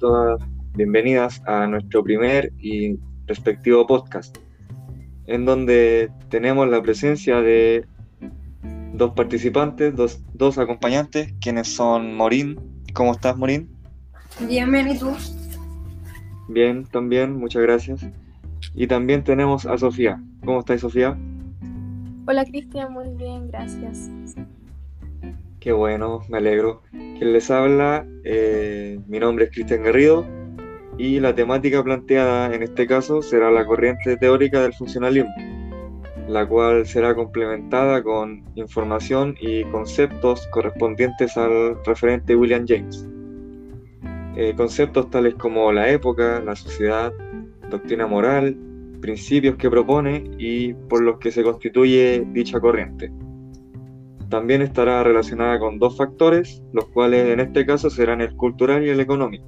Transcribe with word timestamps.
todas 0.00 0.40
bienvenidas 0.74 1.42
a 1.46 1.66
nuestro 1.66 2.02
primer 2.02 2.52
y 2.58 2.98
respectivo 3.26 3.86
podcast, 3.86 4.38
en 5.26 5.44
donde 5.44 6.10
tenemos 6.30 6.68
la 6.68 6.82
presencia 6.82 7.40
de 7.40 7.86
dos 8.94 9.12
participantes, 9.12 9.94
dos, 9.94 10.20
dos 10.32 10.58
acompañantes, 10.58 11.34
quienes 11.40 11.68
son 11.68 12.16
Morín. 12.16 12.58
¿Cómo 12.94 13.12
estás, 13.12 13.36
Morín? 13.36 13.68
Bien, 14.48 14.72
bien, 14.72 14.88
¿y 14.88 14.98
tú? 14.98 15.12
Bien, 16.48 16.84
también, 16.84 17.36
muchas 17.36 17.62
gracias. 17.62 18.08
Y 18.74 18.86
también 18.86 19.22
tenemos 19.22 19.66
a 19.66 19.76
Sofía. 19.76 20.20
¿Cómo 20.44 20.60
estás, 20.60 20.80
Sofía? 20.80 21.16
Hola, 22.26 22.44
Cristian, 22.46 22.92
muy 22.92 23.10
bien, 23.16 23.48
gracias. 23.48 24.10
Qué 25.60 25.72
bueno, 25.72 26.22
me 26.30 26.38
alegro. 26.38 26.80
Quien 26.90 27.34
les 27.34 27.50
habla, 27.50 28.06
eh, 28.24 28.98
mi 29.06 29.18
nombre 29.18 29.44
es 29.44 29.50
Cristian 29.50 29.82
Garrido 29.82 30.26
y 30.96 31.20
la 31.20 31.34
temática 31.34 31.84
planteada 31.84 32.54
en 32.54 32.62
este 32.62 32.86
caso 32.86 33.20
será 33.20 33.50
la 33.50 33.66
corriente 33.66 34.16
teórica 34.16 34.62
del 34.62 34.72
funcionalismo, 34.72 35.30
la 36.28 36.48
cual 36.48 36.86
será 36.86 37.14
complementada 37.14 38.02
con 38.02 38.42
información 38.54 39.36
y 39.38 39.64
conceptos 39.64 40.46
correspondientes 40.50 41.36
al 41.36 41.76
referente 41.84 42.34
William 42.34 42.64
James. 42.66 43.06
Eh, 44.36 44.54
conceptos 44.56 45.10
tales 45.10 45.34
como 45.34 45.70
la 45.72 45.90
época, 45.90 46.40
la 46.40 46.56
sociedad, 46.56 47.12
doctrina 47.68 48.06
moral, 48.06 48.56
principios 49.02 49.56
que 49.56 49.68
propone 49.68 50.24
y 50.38 50.72
por 50.72 51.02
los 51.02 51.18
que 51.18 51.30
se 51.30 51.42
constituye 51.42 52.24
dicha 52.32 52.58
corriente. 52.58 53.12
También 54.30 54.62
estará 54.62 55.02
relacionada 55.02 55.58
con 55.58 55.80
dos 55.80 55.96
factores, 55.96 56.62
los 56.72 56.86
cuales 56.86 57.28
en 57.28 57.40
este 57.40 57.66
caso 57.66 57.90
serán 57.90 58.20
el 58.20 58.34
cultural 58.36 58.86
y 58.86 58.88
el 58.88 59.00
económico, 59.00 59.44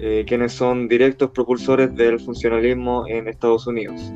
eh, 0.00 0.24
quienes 0.26 0.52
son 0.52 0.88
directos 0.88 1.30
propulsores 1.30 1.94
del 1.94 2.18
funcionalismo 2.18 3.06
en 3.06 3.28
Estados 3.28 3.68
Unidos. 3.68 4.12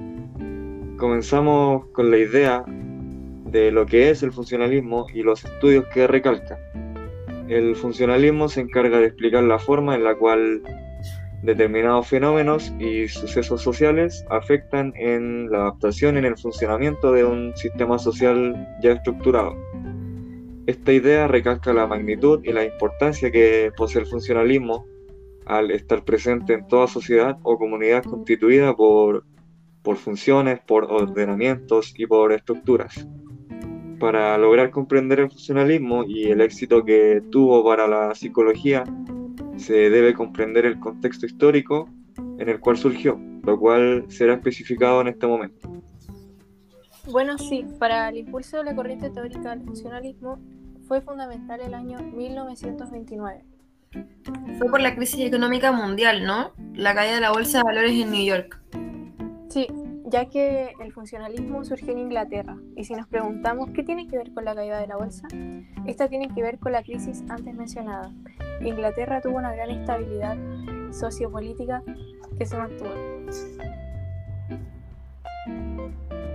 Comenzamos 0.98 1.86
con 1.92 2.10
la 2.10 2.18
idea 2.18 2.64
de 2.66 3.70
lo 3.70 3.86
que 3.86 4.10
es 4.10 4.24
el 4.24 4.32
funcionalismo 4.32 5.06
y 5.14 5.22
los 5.22 5.44
estudios 5.44 5.84
que 5.94 6.08
recalca. 6.08 6.58
El 7.48 7.76
funcionalismo 7.76 8.48
se 8.48 8.62
encarga 8.62 8.98
de 8.98 9.06
explicar 9.06 9.44
la 9.44 9.60
forma 9.60 9.94
en 9.94 10.02
la 10.02 10.16
cual 10.16 10.62
determinados 11.46 12.08
fenómenos 12.08 12.74
y 12.80 13.06
sucesos 13.06 13.62
sociales 13.62 14.24
afectan 14.30 14.92
en 14.96 15.48
la 15.48 15.58
adaptación 15.58 16.16
en 16.16 16.24
el 16.24 16.36
funcionamiento 16.36 17.12
de 17.12 17.24
un 17.24 17.56
sistema 17.56 17.98
social 17.98 18.68
ya 18.82 18.92
estructurado. 18.92 19.54
Esta 20.66 20.92
idea 20.92 21.28
recalca 21.28 21.72
la 21.72 21.86
magnitud 21.86 22.40
y 22.42 22.52
la 22.52 22.64
importancia 22.64 23.30
que 23.30 23.70
posee 23.76 24.02
el 24.02 24.08
funcionalismo 24.08 24.84
al 25.46 25.70
estar 25.70 26.04
presente 26.04 26.54
en 26.54 26.66
toda 26.66 26.88
sociedad 26.88 27.38
o 27.44 27.56
comunidad 27.56 28.02
constituida 28.02 28.74
por, 28.74 29.24
por 29.82 29.96
funciones, 29.96 30.58
por 30.66 30.90
ordenamientos 30.90 31.94
y 31.96 32.06
por 32.06 32.32
estructuras. 32.32 33.06
Para 34.00 34.36
lograr 34.36 34.70
comprender 34.72 35.20
el 35.20 35.30
funcionalismo 35.30 36.02
y 36.04 36.24
el 36.24 36.40
éxito 36.40 36.84
que 36.84 37.22
tuvo 37.30 37.64
para 37.64 37.86
la 37.86 38.16
psicología, 38.16 38.82
se 39.56 39.90
debe 39.90 40.14
comprender 40.14 40.66
el 40.66 40.78
contexto 40.78 41.26
histórico 41.26 41.88
en 42.38 42.48
el 42.48 42.60
cual 42.60 42.76
surgió, 42.76 43.18
lo 43.42 43.58
cual 43.58 44.04
será 44.08 44.34
especificado 44.34 45.00
en 45.00 45.08
este 45.08 45.26
momento. 45.26 45.70
Bueno, 47.10 47.38
sí, 47.38 47.64
para 47.78 48.08
el 48.08 48.18
impulso 48.18 48.58
de 48.58 48.64
la 48.64 48.74
corriente 48.74 49.10
teórica 49.10 49.50
del 49.50 49.62
funcionalismo 49.62 50.40
fue 50.88 51.00
fundamental 51.00 51.60
el 51.60 51.74
año 51.74 51.98
1929. 52.00 53.44
Fue 54.58 54.68
por 54.68 54.80
la 54.80 54.94
crisis 54.94 55.20
económica 55.20 55.72
mundial, 55.72 56.24
¿no? 56.24 56.52
La 56.74 56.94
caída 56.94 57.16
de 57.16 57.20
la 57.20 57.30
bolsa 57.30 57.58
de 57.58 57.64
valores 57.64 57.92
en 57.92 58.10
New 58.10 58.24
York. 58.24 58.60
Sí, 59.48 59.68
ya 60.06 60.26
que 60.26 60.72
el 60.80 60.92
funcionalismo 60.92 61.64
surgió 61.64 61.92
en 61.92 61.98
Inglaterra. 61.98 62.56
Y 62.76 62.84
si 62.84 62.94
nos 62.94 63.06
preguntamos 63.06 63.70
qué 63.70 63.82
tiene 63.82 64.06
que 64.06 64.16
ver 64.16 64.32
con 64.32 64.44
la 64.44 64.54
caída 64.54 64.80
de 64.80 64.86
la 64.86 64.96
bolsa, 64.96 65.28
esta 65.86 66.08
tiene 66.08 66.28
que 66.28 66.42
ver 66.42 66.58
con 66.58 66.72
la 66.72 66.82
crisis 66.82 67.22
antes 67.28 67.54
mencionada. 67.54 68.12
Inglaterra 68.60 69.20
tuvo 69.20 69.36
una 69.36 69.54
gran 69.54 69.70
estabilidad 69.70 70.36
sociopolítica 70.90 71.82
que 72.38 72.46
se 72.46 72.56
mantuvo. 72.56 72.90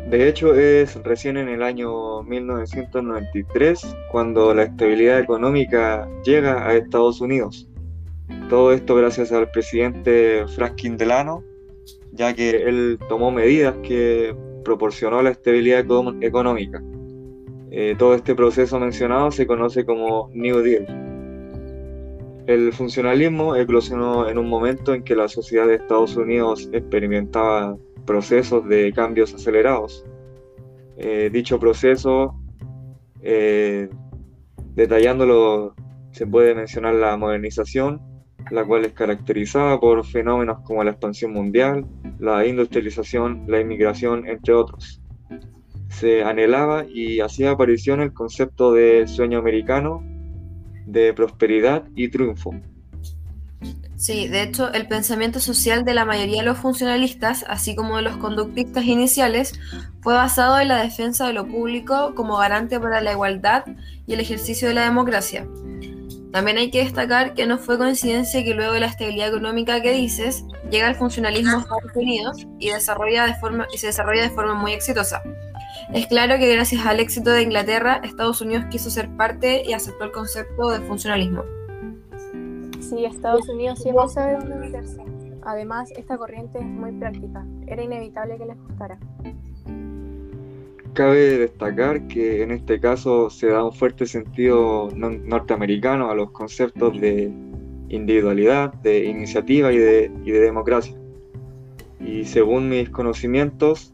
De 0.10 0.28
hecho, 0.28 0.54
es 0.54 1.02
recién 1.04 1.38
en 1.38 1.48
el 1.48 1.64
año 1.64 2.22
1993 2.24 3.96
cuando 4.12 4.54
la 4.54 4.64
estabilidad 4.64 5.20
económica 5.20 6.10
llega 6.26 6.68
a 6.68 6.74
Estados 6.74 7.22
Unidos. 7.22 7.70
Todo 8.50 8.74
esto 8.74 8.96
gracias 8.96 9.32
al 9.32 9.50
presidente 9.52 10.46
Franklin 10.56 10.98
Delano, 10.98 11.44
ya 12.12 12.34
que 12.34 12.50
él 12.50 13.00
tomó 13.08 13.32
medidas 13.32 13.76
que 13.84 14.36
proporcionó 14.66 15.22
la 15.22 15.30
estabilidad 15.30 15.86
económica. 16.20 16.84
Eh, 17.72 17.96
todo 17.98 18.14
este 18.14 18.36
proceso 18.36 18.78
mencionado 18.80 19.32
se 19.32 19.48
conoce 19.48 19.86
como 19.86 20.30
New 20.34 20.60
Deal. 20.60 21.11
El 22.48 22.74
funcionalismo 22.74 23.56
eclosionó 23.56 24.28
en 24.28 24.38
un 24.38 24.50
momento 24.50 24.94
en 24.94 25.04
que 25.04 25.16
la 25.16 25.28
sociedad 25.28 25.68
de 25.68 25.76
Estados 25.76 26.16
Unidos 26.16 26.70
experimentaba 26.74 27.78
procesos 28.06 28.68
de 28.68 28.92
cambios 28.94 29.34
acelerados. 29.34 30.06
Eh, 30.98 31.30
dicho 31.32 31.60
proceso, 31.60 32.36
eh, 33.22 33.90
detallándolo, 34.76 35.76
se 36.12 36.26
puede 36.26 36.56
mencionar 36.56 36.96
la 36.96 37.16
modernización, 37.16 38.02
la 38.50 38.66
cual 38.66 38.86
es 38.86 38.94
caracterizada 38.94 39.80
por 39.80 40.06
fenómenos 40.06 40.60
como 40.64 40.84
la 40.84 40.92
expansión 40.92 41.32
mundial, 41.34 41.86
la 42.20 42.46
industrialización, 42.46 43.46
la 43.48 43.62
inmigración, 43.62 44.28
entre 44.28 44.54
otros. 44.54 45.02
Se 45.90 46.24
anhelaba 46.24 46.86
y 46.88 47.20
hacía 47.20 47.52
aparición 47.52 48.02
el 48.02 48.14
concepto 48.14 48.74
de 48.74 49.08
sueño 49.08 49.40
americano, 49.40 50.04
de 50.86 51.14
prosperidad 51.14 51.84
y 51.96 52.10
triunfo. 52.10 52.54
Sí, 54.02 54.28
de 54.28 54.42
hecho, 54.42 54.74
el 54.74 54.88
pensamiento 54.88 55.40
social 55.40 55.86
de 55.86 55.94
la 55.94 56.06
mayoría 56.06 56.42
de 56.42 56.48
los 56.48 56.58
funcionalistas, 56.58 57.46
así 57.48 57.76
como 57.76 57.98
de 57.98 58.02
los 58.02 58.18
conductistas 58.18 58.84
iniciales, 58.86 59.54
fue 60.02 60.16
basado 60.16 60.60
en 60.60 60.70
la 60.70 60.82
defensa 60.82 61.28
de 61.28 61.34
lo 61.34 61.48
público 61.48 62.14
como 62.16 62.38
garante 62.38 62.80
para 62.80 63.02
la 63.02 63.12
igualdad 63.12 63.64
y 64.08 64.14
el 64.14 64.20
ejercicio 64.20 64.68
de 64.68 64.74
la 64.74 64.86
democracia. 64.86 65.48
También 66.32 66.58
hay 66.58 66.72
que 66.72 66.84
destacar 66.84 67.36
que 67.36 67.46
no 67.46 67.60
fue 67.60 67.78
coincidencia 67.78 68.44
que 68.44 68.56
luego 68.56 68.74
de 68.74 68.80
la 68.80 68.88
estabilidad 68.88 69.28
económica 69.28 69.82
que 69.82 69.92
dices, 69.92 70.46
llega 70.72 70.90
el 70.90 70.96
funcionalismo 70.96 71.58
a 71.58 71.62
Estados 71.62 71.92
Unidos 71.94 72.38
y, 72.58 72.70
y 72.70 73.78
se 73.78 73.88
desarrolla 73.88 74.24
de 74.24 74.30
forma 74.32 74.56
muy 74.56 74.72
exitosa. 74.72 75.22
Es 75.94 76.08
claro 76.08 76.38
que 76.38 76.54
gracias 76.54 76.86
al 76.86 77.02
éxito 77.02 77.32
de 77.32 77.42
Inglaterra, 77.42 78.00
Estados 78.04 78.40
Unidos 78.40 78.64
quiso 78.72 78.90
ser 78.90 79.10
parte 79.18 79.64
y 79.66 79.74
aceptó 79.74 80.06
el 80.06 80.12
concepto 80.12 80.70
de 80.70 80.80
funcionalismo. 80.80 81.44
Sí, 82.80 83.04
Estados 83.04 83.50
Unidos 83.50 83.80
siempre 83.80 84.08
sabe 84.08 84.38
dónde 84.38 84.56
meterse. 84.56 85.02
Además, 85.44 85.92
esta 85.98 86.18
corriente 86.18 86.60
es 86.60 86.66
muy 86.66 86.94
práctica. 86.94 87.46
Era 87.68 87.84
inevitable 87.84 88.38
que 88.38 88.46
les 88.46 88.58
gustara. 88.58 88.98
Cabe 90.94 91.38
destacar 91.38 92.08
que 92.08 92.44
en 92.44 92.52
este 92.52 92.80
caso 92.80 93.30
se 93.30 93.48
da 93.48 93.64
un 93.64 93.74
fuerte 93.74 94.06
sentido 94.06 94.90
norteamericano 94.96 96.10
a 96.10 96.16
los 96.16 96.32
conceptos 96.32 97.00
de 97.02 97.34
individualidad, 97.90 98.74
de 98.76 99.06
iniciativa 99.06 99.74
y 99.74 99.78
de, 99.78 100.10
democracia. 100.26 100.96
Y 102.00 102.24
según 102.26 102.70
mis 102.70 102.90
conocimientos, 102.90 103.91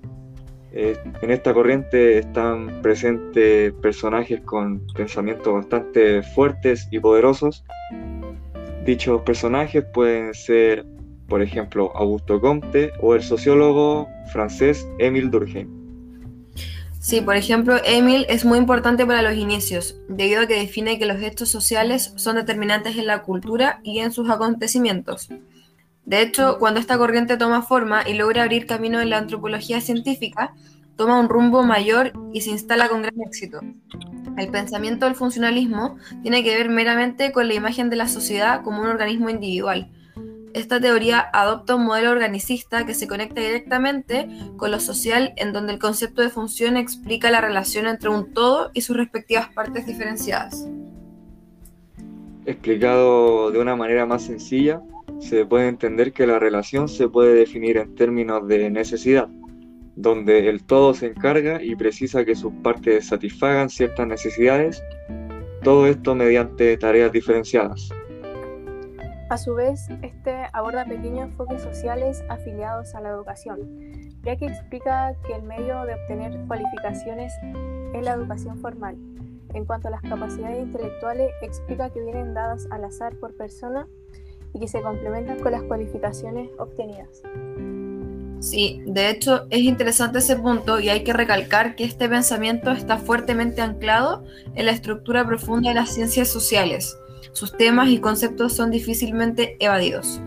eh, 0.80 0.96
en 1.24 1.32
esta 1.32 1.56
corriente 1.56 2.20
están 2.20 2.84
presentes 2.84 3.74
personajes 3.82 4.42
con 4.42 4.86
pensamientos 4.96 5.52
bastante 5.52 6.22
fuertes 6.22 6.88
y 6.92 7.00
poderosos. 7.00 7.66
Dichos 8.86 9.24
personajes 9.24 9.84
pueden 9.92 10.36
ser, 10.36 10.86
por 11.28 11.42
ejemplo, 11.42 11.92
Augusto 11.96 12.40
Comte 12.40 12.92
o 13.02 13.16
el 13.16 13.24
sociólogo 13.24 14.08
francés 14.32 14.88
Émile 15.00 15.30
Durkheim. 15.30 15.68
Sí, 17.00 17.22
por 17.22 17.36
ejemplo, 17.36 17.78
Emil 17.84 18.28
es 18.30 18.46
muy 18.46 18.60
importante 18.60 19.04
para 19.06 19.24
los 19.24 19.34
inicios, 19.34 20.00
debido 20.10 20.42
a 20.42 20.48
que 20.48 20.60
define 20.60 21.00
que 21.00 21.08
los 21.08 21.18
gestos 21.18 21.50
sociales 21.50 22.14
son 22.18 22.36
determinantes 22.36 22.98
en 22.98 23.08
la 23.08 23.24
cultura 23.24 23.80
y 23.84 24.00
en 24.00 24.12
sus 24.12 24.30
acontecimientos. 24.30 25.30
De 26.08 26.24
hecho, 26.24 26.58
cuando 26.58 26.80
esta 26.80 26.98
corriente 26.98 27.38
toma 27.38 27.62
forma 27.62 28.02
y 28.08 28.16
logra 28.16 28.42
abrir 28.42 28.66
camino 28.66 29.00
en 29.00 29.12
la 29.12 29.20
antropología 29.20 29.80
científica, 29.80 30.56
toma 30.96 31.20
un 31.20 31.30
rumbo 31.30 31.62
mayor 31.62 32.14
y 32.34 32.42
se 32.42 32.50
instala 32.50 32.90
con 32.90 33.04
gran 33.04 33.22
éxito. 33.22 33.60
El 34.36 34.50
pensamiento 34.50 35.06
del 35.06 35.14
funcionalismo 35.14 35.98
tiene 36.24 36.44
que 36.44 36.56
ver 36.56 36.70
meramente 36.70 37.32
con 37.32 37.48
la 37.48 37.54
imagen 37.54 37.92
de 37.92 37.98
la 37.98 38.08
sociedad 38.08 38.64
como 38.64 38.82
un 38.82 38.88
organismo 38.88 39.30
individual, 39.30 39.92
esta 40.58 40.82
teoría 40.82 41.20
adopta 41.20 41.76
un 41.76 41.86
modelo 41.86 42.10
organicista 42.10 42.84
que 42.84 42.96
se 42.96 43.08
conecta 43.08 43.42
directamente 43.42 44.28
con 44.58 44.72
lo 44.72 44.80
social, 44.80 45.34
en 45.36 45.54
donde 45.54 45.74
el 45.74 45.78
concepto 45.78 46.24
de 46.24 46.30
función 46.30 46.78
explica 46.78 47.30
la 47.30 47.42
relación 47.42 47.86
entre 47.86 48.10
un 48.10 48.34
todo 48.34 48.72
y 48.74 48.82
sus 48.82 48.98
respectivas 48.98 49.50
partes 49.50 49.86
diferenciadas. 49.86 50.68
Explicado 52.48 53.52
de 53.52 53.60
una 53.60 53.76
manera 53.76 54.08
más 54.08 54.24
sencilla, 54.24 54.82
se 55.20 55.46
puede 55.46 55.68
entender 55.68 56.14
que 56.14 56.28
la 56.28 56.40
relación 56.40 56.88
se 56.88 57.10
puede 57.10 57.34
definir 57.34 57.78
en 57.78 57.96
términos 57.96 58.48
de 58.48 58.70
necesidad, 58.70 59.28
donde 59.96 60.48
el 60.50 60.64
todo 60.64 60.94
se 60.94 61.08
encarga 61.08 61.62
y 61.62 61.76
precisa 61.76 62.24
que 62.24 62.36
sus 62.36 62.54
partes 62.64 63.08
satisfagan 63.08 63.70
ciertas 63.70 64.08
necesidades, 64.08 64.84
todo 65.64 65.88
esto 65.88 66.16
mediante 66.16 66.78
tareas 66.78 67.12
diferenciadas. 67.12 67.90
A 69.30 69.38
su 69.38 69.56
vez, 69.56 69.90
este 70.04 70.34
aborda 70.54 70.86
pequeños 70.86 71.30
enfoques 71.30 71.62
sociales 71.62 72.24
afiliados 72.30 72.96
a 72.96 73.02
la 73.02 73.10
educación, 73.10 73.60
ya 74.24 74.38
que 74.38 74.46
explica 74.46 75.14
que 75.26 75.34
el 75.34 75.44
medio 75.44 75.84
de 75.84 75.96
obtener 75.96 76.40
cualificaciones 76.48 77.34
es 77.94 78.06
la 78.06 78.14
educación 78.14 78.58
formal. 78.60 78.96
En 79.54 79.66
cuanto 79.66 79.88
a 79.88 79.92
las 79.92 80.02
capacidades 80.02 80.64
intelectuales, 80.64 81.32
explica 81.42 81.90
que 81.90 82.02
vienen 82.02 82.34
dadas 82.34 82.68
al 82.72 82.86
azar 82.86 83.16
por 83.16 83.36
persona 83.36 83.88
y 84.58 84.60
que 84.60 84.68
se 84.68 84.82
complementan 84.82 85.40
con 85.40 85.52
las 85.52 85.62
cualificaciones 85.64 86.50
obtenidas. 86.58 87.22
Sí, 88.40 88.82
de 88.86 89.10
hecho 89.10 89.48
es 89.50 89.62
interesante 89.62 90.20
ese 90.20 90.36
punto 90.36 90.80
y 90.80 90.90
hay 90.90 91.04
que 91.04 91.14
recalcar 91.14 91.76
que 91.76 91.84
este 91.84 92.08
pensamiento 92.08 92.72
está 92.72 92.98
fuertemente 92.98 93.62
anclado 93.62 94.24
en 94.56 94.66
la 94.66 94.72
estructura 94.72 95.26
profunda 95.26 95.70
de 95.70 95.76
las 95.76 95.94
ciencias 95.94 96.28
sociales. 96.28 96.98
Sus 97.32 97.56
temas 97.58 97.90
y 97.90 98.00
conceptos 98.00 98.54
son 98.54 98.70
difícilmente 98.70 99.58
evadidos. 99.60 100.22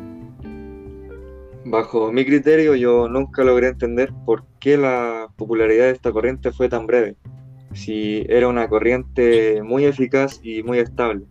Bajo 1.65 2.11
mi 2.11 2.25
criterio 2.25 2.75
yo 2.75 3.09
nunca 3.09 3.44
logré 3.44 3.69
entender 3.69 4.12
por 4.25 4.44
qué 4.59 4.77
la 4.77 5.29
popularidad 5.37 5.85
de 5.85 5.93
esta 5.93 6.11
corriente 6.11 6.53
fue 6.53 6.69
tan 6.69 6.87
breve, 6.87 7.17
si 7.75 8.25
era 8.29 8.49
una 8.49 8.69
corriente 8.69 9.62
muy 9.62 9.85
eficaz 9.85 10.41
y 10.43 10.62
muy 10.62 10.79
estable. 10.79 11.27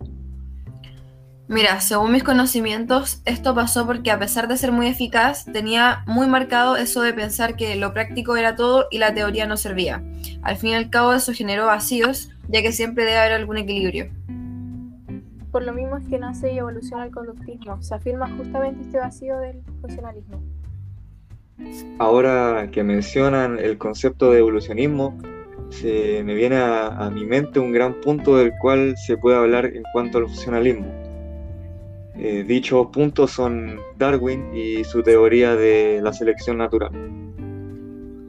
Mira, 1.50 1.82
según 1.82 2.12
mis 2.12 2.24
conocimientos, 2.24 3.24
esto 3.26 3.56
pasó 3.56 3.88
porque 3.88 4.12
a 4.12 4.20
pesar 4.20 4.48
de 4.48 4.56
ser 4.56 4.72
muy 4.72 4.86
eficaz, 4.86 5.46
tenía 5.46 6.04
muy 6.06 6.28
marcado 6.28 6.78
eso 6.78 7.02
de 7.02 7.12
pensar 7.12 7.56
que 7.56 7.76
lo 7.76 7.92
práctico 7.92 8.38
era 8.38 8.56
todo 8.56 8.86
y 8.92 9.00
la 9.00 9.16
teoría 9.16 9.48
no 9.48 9.58
servía. 9.58 10.04
Al 10.44 10.58
fin 10.58 10.70
y 10.70 10.76
al 10.76 10.92
cabo 10.92 11.12
eso 11.12 11.34
generó 11.34 11.66
vacíos, 11.66 12.30
ya 12.50 12.62
que 12.62 12.72
siempre 12.72 13.04
debe 13.04 13.18
haber 13.18 13.32
algún 13.32 13.58
equilibrio. 13.58 14.12
Por 15.52 15.64
lo 15.64 15.74
mismo 15.74 15.98
es 15.98 16.08
que 16.08 16.20
nace 16.20 16.54
y 16.54 16.60
evoluciona 16.60 17.06
el 17.06 17.12
conductismo. 17.12 17.82
Se 17.82 17.96
afirma 17.96 18.30
justamente 18.38 18.84
este 18.84 19.00
vacío 19.00 19.40
del 19.40 19.64
funcionalismo. 19.82 20.44
Ahora 21.98 22.70
que 22.72 22.84
mencionan 22.84 23.58
el 23.58 23.80
concepto 23.80 24.32
de 24.32 24.38
evolucionismo, 24.38 25.18
se 25.72 26.24
me 26.24 26.36
viene 26.36 26.58
a, 26.58 26.90
a 26.90 27.10
mi 27.10 27.26
mente 27.26 27.60
un 27.60 27.72
gran 27.72 28.00
punto 28.02 28.38
del 28.38 28.52
cual 28.62 28.94
se 29.08 29.18
puede 29.18 29.38
hablar 29.38 29.66
en 29.66 29.82
cuanto 29.94 30.20
al 30.20 30.26
funcionalismo 30.26 31.09
eh, 32.22 32.44
dichos 32.44 32.88
puntos 32.88 33.32
son 33.32 33.80
Darwin 33.98 34.54
y 34.54 34.84
su 34.84 35.02
teoría 35.02 35.56
de 35.56 36.02
la 36.04 36.12
selección 36.12 36.58
natural. 36.58 36.92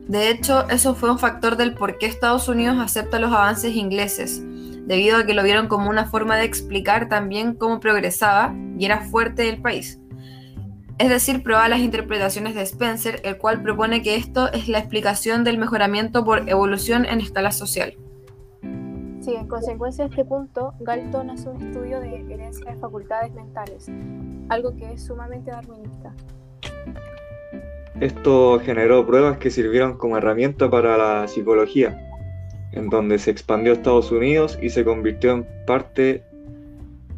De 0.06 0.31
hecho, 0.31 0.69
eso 0.69 0.94
fue 0.94 1.10
un 1.10 1.19
factor 1.19 1.56
del 1.56 1.75
por 1.75 1.98
qué 1.98 2.06
Estados 2.06 2.48
Unidos 2.48 2.78
acepta 2.81 3.19
los 3.19 3.32
avances 3.32 3.75
ingleses, 3.75 4.42
debido 4.87 5.16
a 5.16 5.26
que 5.26 5.34
lo 5.34 5.42
vieron 5.42 5.69
como 5.69 5.90
una 5.90 6.06
forma 6.06 6.37
de 6.37 6.44
explicar 6.44 7.08
también 7.08 7.54
cómo 7.54 7.81
progresaba 7.81 8.54
y 8.78 8.84
era 8.84 9.00
fuerte 9.00 9.48
el 9.48 9.60
país. 9.60 10.00
Es 10.98 11.08
decir, 11.08 11.43
prueba 11.43 11.69
las 11.69 11.81
interpretaciones 11.81 12.54
de 12.54 12.62
Spencer, 12.62 13.20
el 13.25 13.38
cual 13.38 13.62
propone 13.62 14.02
que 14.02 14.16
esto 14.16 14.52
es 14.52 14.69
la 14.69 14.78
explicación 14.78 15.44
del 15.44 15.58
mejoramiento 15.58 16.25
por 16.25 16.48
evolución 16.48 17.06
en 17.06 17.20
escala 17.20 17.52
social. 17.52 17.96
Sí, 19.20 19.34
en 19.34 19.49
consecuencia 19.49 20.05
de 20.05 20.11
este 20.11 20.25
punto, 20.25 20.72
Galton 20.81 21.28
hace 21.28 21.50
un 21.50 21.61
estudio 21.62 22.00
de 22.00 22.20
herencia 22.32 22.70
de 22.70 22.76
facultades 22.78 23.31
mentales, 23.34 23.90
algo 24.49 24.75
que 24.75 24.93
es 24.93 25.05
sumamente 25.05 25.50
darwinista. 25.50 26.14
Esto 28.00 28.58
generó 28.61 29.06
pruebas 29.06 29.37
que 29.37 29.50
sirvieron 29.50 29.99
como 29.99 30.17
herramienta 30.17 30.70
para 30.70 30.96
la 30.96 31.28
psicología, 31.28 32.00
en 32.72 32.88
donde 32.88 33.19
se 33.19 33.31
expandió 33.31 33.72
a 33.72 33.76
Estados 33.76 34.11
Unidos 34.11 34.58
y 34.62 34.70
se 34.70 34.87
convirtió 34.87 35.32
en 35.32 35.46
parte 35.67 36.25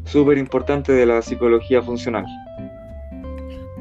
súper 0.03 0.37
importante 0.37 0.91
de 0.91 1.05
la 1.05 1.21
psicología 1.21 1.81
funcional. 1.81 2.25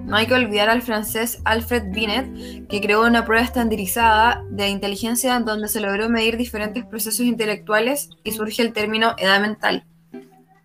No 0.05 0.17
hay 0.17 0.27
que 0.27 0.35
olvidar 0.35 0.69
al 0.69 0.83
francés 0.83 1.41
Alfred 1.45 1.85
Binet, 1.93 2.67
que 2.69 2.81
creó 2.81 3.07
una 3.07 3.25
prueba 3.25 3.45
estandarizada 3.45 4.45
de 4.51 4.69
inteligencia 4.69 5.37
en 5.37 5.45
donde 5.45 5.69
se 5.69 5.81
logró 5.81 6.09
medir 6.09 6.37
diferentes 6.37 6.85
procesos 6.85 7.25
intelectuales 7.25 8.11
y 8.25 8.33
surge 8.33 8.63
el 8.63 8.73
término 8.73 9.15
edad 9.17 9.41
mental. 9.41 9.85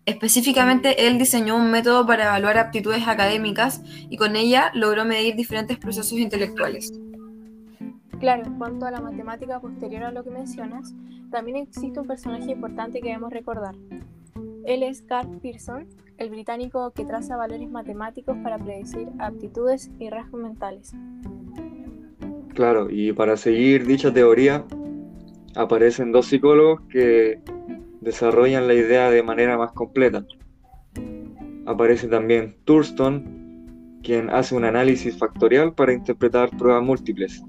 Específicamente, 0.06 1.06
él 1.06 1.18
diseñó 1.18 1.56
un 1.56 1.70
método 1.70 2.06
para 2.06 2.24
evaluar 2.24 2.58
aptitudes 2.58 3.06
académicas 3.06 3.82
y 4.08 4.16
con 4.16 4.36
ella 4.36 4.70
logró 4.74 5.04
medir 5.04 5.36
diferentes 5.36 5.78
procesos 5.78 6.18
intelectuales. 6.18 6.92
Claro, 8.18 8.44
en 8.46 8.58
cuanto 8.58 8.86
a 8.86 8.90
la 8.90 9.00
matemática 9.00 9.60
posterior 9.60 10.04
a 10.04 10.10
lo 10.10 10.24
que 10.24 10.30
mencionas, 10.30 10.94
también 11.30 11.58
existe 11.58 12.00
un 12.00 12.06
personaje 12.06 12.50
importante 12.50 13.00
que 13.00 13.08
debemos 13.08 13.32
recordar. 13.32 13.74
Él 14.64 14.82
es 14.82 15.02
Carl 15.02 15.38
Pearson, 15.40 15.86
el 16.18 16.30
británico 16.30 16.92
que 16.92 17.04
traza 17.04 17.36
valores 17.36 17.70
matemáticos 17.70 18.36
para 18.42 18.58
predecir 18.58 19.08
aptitudes 19.18 19.90
y 19.98 20.10
rasgos 20.10 20.42
mentales. 20.42 20.92
Claro, 22.54 22.88
y 22.90 23.12
para 23.12 23.36
seguir 23.36 23.86
dicha 23.86 24.12
teoría, 24.12 24.64
aparecen 25.54 26.10
dos 26.10 26.26
psicólogos 26.26 26.80
que 26.90 27.40
desarrollan 28.00 28.66
la 28.66 28.74
idea 28.74 29.10
de 29.10 29.22
manera 29.22 29.56
más 29.56 29.72
completa. 29.72 30.26
Aparece 31.66 32.08
también 32.08 32.56
Thurston, 32.64 34.00
quien 34.02 34.30
hace 34.30 34.56
un 34.56 34.64
análisis 34.64 35.16
factorial 35.16 35.72
para 35.74 35.92
interpretar 35.92 36.50
pruebas 36.56 36.82
múltiples. 36.82 37.42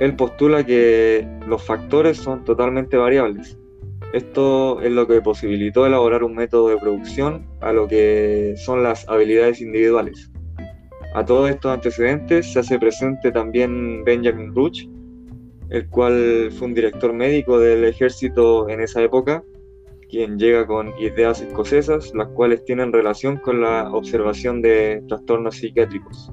Él 0.00 0.16
postula 0.16 0.64
que 0.64 1.28
los 1.46 1.64
factores 1.64 2.16
son 2.16 2.44
totalmente 2.44 2.96
variables 2.96 3.59
esto 4.12 4.80
es 4.80 4.90
lo 4.90 5.06
que 5.06 5.20
posibilitó 5.20 5.86
elaborar 5.86 6.24
un 6.24 6.34
método 6.34 6.68
de 6.68 6.78
producción 6.78 7.46
a 7.60 7.72
lo 7.72 7.86
que 7.86 8.54
son 8.56 8.82
las 8.82 9.08
habilidades 9.08 9.60
individuales. 9.60 10.30
A 11.14 11.24
todos 11.24 11.50
estos 11.50 11.72
antecedentes 11.72 12.52
se 12.52 12.60
hace 12.60 12.78
presente 12.78 13.32
también 13.32 14.04
Benjamin 14.04 14.54
Ruch, 14.54 14.86
el 15.70 15.88
cual 15.88 16.50
fue 16.52 16.68
un 16.68 16.74
director 16.74 17.12
médico 17.12 17.58
del 17.58 17.84
ejército 17.84 18.68
en 18.68 18.80
esa 18.80 19.02
época, 19.02 19.44
quien 20.08 20.38
llega 20.38 20.66
con 20.66 20.92
ideas 20.98 21.40
escocesas, 21.40 22.12
las 22.14 22.28
cuales 22.28 22.64
tienen 22.64 22.92
relación 22.92 23.36
con 23.38 23.60
la 23.60 23.92
observación 23.92 24.60
de 24.60 25.02
trastornos 25.08 25.56
psiquiátricos. 25.56 26.30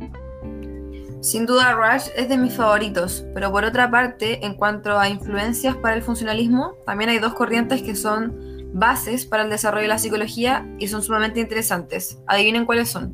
Sin 1.27 1.45
duda 1.45 1.73
Rush 1.73 2.07
es 2.15 2.29
de 2.29 2.37
mis 2.37 2.53
favoritos, 2.53 3.25
pero 3.33 3.51
por 3.51 3.65
otra 3.65 3.91
parte, 3.91 4.45
en 4.45 4.53
cuanto 4.53 4.97
a 4.97 5.09
influencias 5.09 5.75
para 5.75 5.93
el 5.93 6.01
funcionalismo, 6.01 6.75
también 6.85 7.09
hay 7.09 7.19
dos 7.19 7.33
corrientes 7.33 7.81
que 7.81 7.95
son 7.95 8.71
bases 8.73 9.25
para 9.25 9.43
el 9.43 9.49
desarrollo 9.49 9.81
de 9.81 9.87
la 9.89 9.97
psicología 9.97 10.65
y 10.79 10.87
son 10.87 11.03
sumamente 11.03 11.41
interesantes. 11.41 12.17
Adivinen 12.27 12.65
cuáles 12.65 12.87
son. 12.87 13.11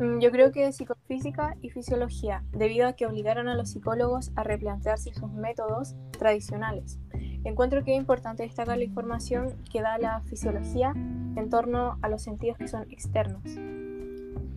Mm, 0.00 0.20
yo 0.20 0.30
creo 0.30 0.50
que 0.50 0.72
psicofísica 0.72 1.58
y 1.60 1.68
fisiología, 1.68 2.42
debido 2.52 2.88
a 2.88 2.94
que 2.94 3.04
obligaron 3.04 3.48
a 3.48 3.54
los 3.54 3.72
psicólogos 3.72 4.32
a 4.34 4.42
replantearse 4.42 5.12
sus 5.12 5.30
métodos 5.30 5.94
tradicionales. 6.18 6.98
Encuentro 7.44 7.84
que 7.84 7.92
es 7.92 8.00
importante 8.00 8.44
destacar 8.44 8.78
la 8.78 8.84
información 8.84 9.62
que 9.70 9.82
da 9.82 9.98
la 9.98 10.22
fisiología 10.22 10.94
en 10.96 11.50
torno 11.50 11.98
a 12.00 12.08
los 12.08 12.22
sentidos 12.22 12.56
que 12.56 12.66
son 12.68 12.90
externos. 12.90 13.42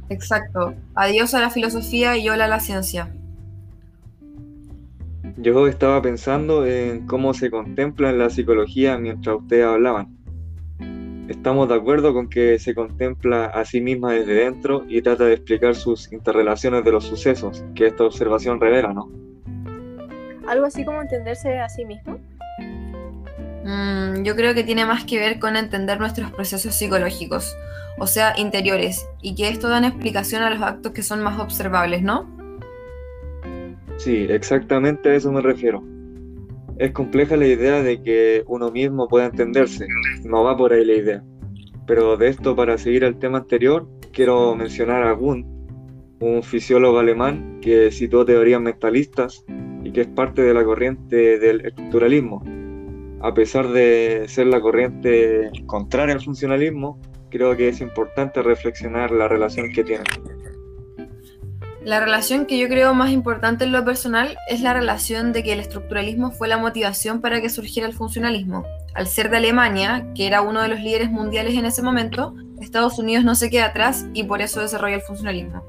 Exacto. 0.09 0.73
Adiós 0.95 1.33
a 1.33 1.41
la 1.41 1.49
filosofía 1.49 2.17
y 2.17 2.29
hola 2.29 2.45
a 2.45 2.47
la 2.47 2.59
ciencia. 2.59 3.11
Yo 5.37 5.67
estaba 5.67 6.01
pensando 6.01 6.65
en 6.65 7.05
cómo 7.05 7.33
se 7.33 7.51
contempla 7.51 8.09
en 8.09 8.17
la 8.17 8.29
psicología 8.29 8.97
mientras 8.97 9.37
ustedes 9.37 9.65
hablaban. 9.65 10.17
Estamos 11.27 11.67
de 11.67 11.75
acuerdo 11.75 12.13
con 12.13 12.29
que 12.29 12.57
se 12.57 12.73
contempla 12.73 13.45
a 13.47 13.65
sí 13.65 13.81
misma 13.81 14.13
desde 14.13 14.33
dentro 14.33 14.85
y 14.87 15.01
trata 15.01 15.25
de 15.25 15.33
explicar 15.33 15.75
sus 15.75 16.11
interrelaciones 16.13 16.85
de 16.85 16.91
los 16.91 17.03
sucesos 17.03 17.65
que 17.75 17.87
esta 17.87 18.05
observación 18.05 18.61
revela, 18.61 18.93
¿no? 18.93 19.11
Algo 20.47 20.65
así 20.65 20.85
como 20.85 21.01
entenderse 21.01 21.59
a 21.59 21.67
sí 21.67 21.83
mismo. 21.83 22.17
Mm, 23.67 24.23
yo 24.23 24.37
creo 24.37 24.53
que 24.53 24.63
tiene 24.63 24.85
más 24.85 25.03
que 25.03 25.19
ver 25.19 25.39
con 25.39 25.57
entender 25.57 25.99
nuestros 25.99 26.31
procesos 26.31 26.73
psicológicos, 26.73 27.53
o 27.99 28.07
sea, 28.07 28.33
interiores, 28.37 29.05
y 29.21 29.35
que 29.35 29.49
esto 29.49 29.67
da 29.67 29.85
explicación 29.85 30.41
a 30.41 30.49
los 30.49 30.61
actos 30.61 30.93
que 30.93 31.03
son 31.03 31.21
más 31.21 31.37
observables, 31.37 32.01
¿no? 32.01 32.25
Sí, 33.97 34.25
exactamente 34.29 35.09
a 35.09 35.15
eso 35.15 35.33
me 35.33 35.41
refiero. 35.41 35.83
Es 36.77 36.91
compleja 36.93 37.35
la 37.35 37.45
idea 37.45 37.83
de 37.83 38.01
que 38.01 38.43
uno 38.47 38.71
mismo 38.71 39.09
pueda 39.09 39.25
entenderse, 39.25 39.85
no 40.23 40.45
va 40.45 40.55
por 40.55 40.71
ahí 40.71 40.85
la 40.85 40.93
idea. 40.93 41.23
Pero 41.85 42.15
de 42.15 42.29
esto, 42.29 42.55
para 42.55 42.77
seguir 42.77 43.03
al 43.03 43.19
tema 43.19 43.39
anterior, 43.39 43.85
quiero 44.13 44.55
mencionar 44.55 45.03
a 45.03 45.13
Wundt, 45.13 45.45
un 46.21 46.41
fisiólogo 46.41 46.99
alemán 46.99 47.59
que 47.61 47.91
citó 47.91 48.23
teorías 48.23 48.61
mentalistas 48.61 49.43
y 49.83 49.91
que 49.91 50.01
es 50.01 50.07
parte 50.07 50.41
de 50.41 50.53
la 50.53 50.63
corriente 50.63 51.37
del 51.37 51.65
estructuralismo, 51.65 52.43
a 53.21 53.33
pesar 53.33 53.69
de 53.69 54.25
ser 54.27 54.47
la 54.47 54.61
corriente 54.61 55.49
contraria 55.65 56.15
al 56.15 56.21
funcionalismo, 56.21 56.99
creo 57.29 57.55
que 57.57 57.69
es 57.69 57.81
importante 57.81 58.41
reflexionar 58.41 59.11
la 59.11 59.27
relación 59.27 59.71
que 59.73 59.83
tienen. 59.83 60.05
La 61.83 62.01
relación 62.01 62.45
que 62.45 62.59
yo 62.59 62.67
creo 62.67 62.93
más 62.93 63.11
importante 63.11 63.63
en 63.63 63.71
lo 63.71 63.85
personal 63.85 64.37
es 64.49 64.59
la 64.61 64.73
relación 64.73 65.31
de 65.31 65.41
que 65.41 65.53
el 65.53 65.61
estructuralismo 65.61 66.31
fue 66.31 66.49
la 66.49 66.57
motivación 66.57 67.21
para 67.21 67.39
que 67.39 67.49
surgiera 67.49 67.87
el 67.87 67.93
funcionalismo. 67.93 68.65
Al 68.93 69.07
ser 69.07 69.29
de 69.29 69.37
Alemania, 69.37 70.11
que 70.13 70.27
era 70.27 70.41
uno 70.41 70.61
de 70.61 70.67
los 70.67 70.81
líderes 70.81 71.09
mundiales 71.09 71.55
en 71.55 71.65
ese 71.65 71.81
momento, 71.81 72.35
Estados 72.59 72.99
Unidos 72.99 73.23
no 73.23 73.35
se 73.35 73.49
queda 73.49 73.67
atrás 73.67 74.05
y 74.13 74.25
por 74.25 74.41
eso 74.41 74.59
desarrolla 74.59 74.95
el 74.95 75.01
funcionalismo. 75.01 75.63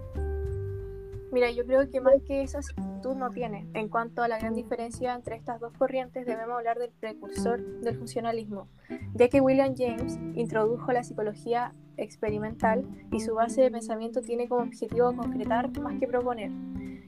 Mira, 1.31 1.53
yo 1.53 1.65
creo 1.65 1.89
que 1.89 2.01
más 2.01 2.15
que 2.27 2.43
esa 2.43 2.63
no 3.07 3.31
tiene. 3.31 3.67
En 3.75 3.89
cuanto 3.89 4.23
a 4.23 4.29
la 4.29 4.39
gran 4.39 4.55
diferencia 4.55 5.15
entre 5.15 5.37
estas 5.37 5.61
dos 5.61 5.73
corrientes, 5.73 6.27
debemos 6.27 6.57
hablar 6.57 6.79
del 6.79 6.91
precursor 6.91 7.61
del 7.81 7.97
funcionalismo, 7.97 8.69
ya 9.15 9.29
que 9.29 9.41
William 9.41 9.75
James 9.77 10.19
introdujo 10.35 10.93
la 10.93 11.05
psicología 11.05 11.73
experimental 11.97 12.85
y 13.11 13.21
su 13.21 13.35
base 13.35 13.63
de 13.63 13.71
pensamiento 13.71 14.21
tiene 14.21 14.49
como 14.49 14.63
objetivo 14.63 15.15
concretar 15.15 15.71
más 15.81 15.99
que 15.99 16.07
proponer. 16.07 16.51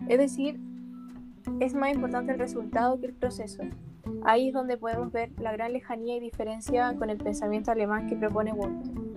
Es 0.08 0.18
decir, 0.18 0.60
es 1.60 1.74
más 1.74 1.92
importante 1.92 2.32
el 2.32 2.38
resultado 2.38 3.00
que 3.00 3.06
el 3.06 3.14
proceso. 3.14 3.62
Ahí 4.24 4.48
es 4.48 4.54
donde 4.54 4.76
podemos 4.76 5.12
ver 5.12 5.30
la 5.40 5.52
gran 5.52 5.72
lejanía 5.72 6.16
y 6.16 6.20
diferencia 6.20 6.94
con 6.98 7.10
el 7.10 7.18
pensamiento 7.18 7.70
alemán 7.70 8.06
que 8.06 8.16
propone 8.16 8.52
Wundt. 8.52 9.09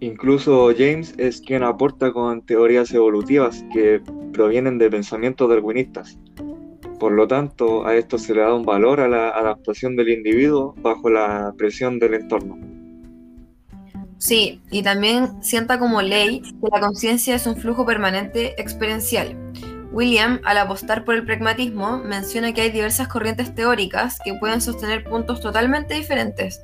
Incluso 0.00 0.72
James 0.76 1.14
es 1.16 1.40
quien 1.40 1.62
aporta 1.62 2.12
con 2.12 2.42
teorías 2.42 2.92
evolutivas 2.92 3.64
que 3.72 4.02
provienen 4.32 4.78
de 4.78 4.90
pensamientos 4.90 5.48
darwinistas. 5.48 6.18
Por 7.00 7.12
lo 7.12 7.26
tanto, 7.26 7.86
a 7.86 7.94
esto 7.94 8.18
se 8.18 8.34
le 8.34 8.42
da 8.42 8.54
un 8.54 8.64
valor 8.64 9.00
a 9.00 9.08
la 9.08 9.30
adaptación 9.30 9.96
del 9.96 10.10
individuo 10.10 10.74
bajo 10.78 11.08
la 11.08 11.54
presión 11.56 11.98
del 11.98 12.14
entorno. 12.14 12.58
Sí, 14.18 14.62
y 14.70 14.82
también 14.82 15.42
sienta 15.42 15.78
como 15.78 16.00
ley 16.00 16.40
que 16.40 16.68
la 16.72 16.80
conciencia 16.80 17.34
es 17.34 17.46
un 17.46 17.56
flujo 17.56 17.84
permanente 17.84 18.60
experiencial. 18.60 19.36
William, 19.92 20.40
al 20.44 20.58
apostar 20.58 21.04
por 21.04 21.14
el 21.14 21.24
pragmatismo, 21.24 21.98
menciona 21.98 22.52
que 22.52 22.62
hay 22.62 22.70
diversas 22.70 23.08
corrientes 23.08 23.54
teóricas 23.54 24.18
que 24.24 24.34
pueden 24.34 24.60
sostener 24.60 25.04
puntos 25.04 25.40
totalmente 25.40 25.94
diferentes, 25.94 26.62